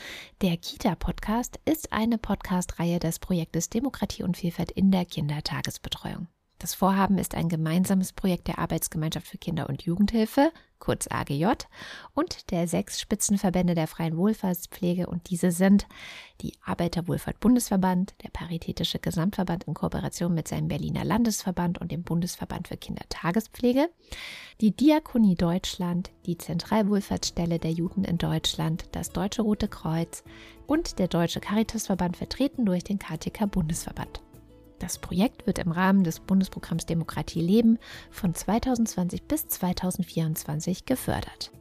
[0.40, 6.28] Der Kita-Podcast ist eine Podcast-Reihe des Projektes Demokratie und Vielfalt in der Kindertagesbetreuung.
[6.58, 11.46] Das Vorhaben ist ein gemeinsames Projekt der Arbeitsgemeinschaft für Kinder- und Jugendhilfe, kurz AGJ,
[12.14, 15.86] und der sechs Spitzenverbände der freien Wohlfahrtspflege und diese sind
[16.40, 22.76] die Arbeiterwohlfahrt-Bundesverband, der Paritätische Gesamtverband in Kooperation mit seinem Berliner Landesverband und dem Bundesverband für
[22.76, 23.88] Kindertagespflege,
[24.60, 30.24] die Diakonie Deutschland, die Zentralwohlfahrtsstelle der Juden in Deutschland, das Deutsche Rote Kreuz
[30.66, 34.22] und der Deutsche Caritasverband vertreten durch den KTK Bundesverband.
[34.80, 37.78] Das Projekt wird im Rahmen des Bundesprogramms Demokratie leben
[38.10, 41.52] von 2020 bis 2024 gefördert.